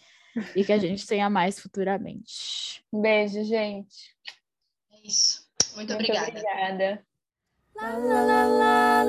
e 0.56 0.64
que 0.64 0.72
a 0.72 0.78
gente 0.78 1.06
tenha 1.06 1.30
mais 1.30 1.60
futuramente. 1.60 2.84
Beijo, 2.94 3.44
gente. 3.44 4.16
É 4.92 5.08
isso. 5.08 5.48
Muito, 5.76 5.94
Muito 5.94 5.94
obrigada. 5.94 6.30
obrigada. 6.30 7.06
La, 7.76 7.98
la, 7.98 8.44
la, 8.46 9.04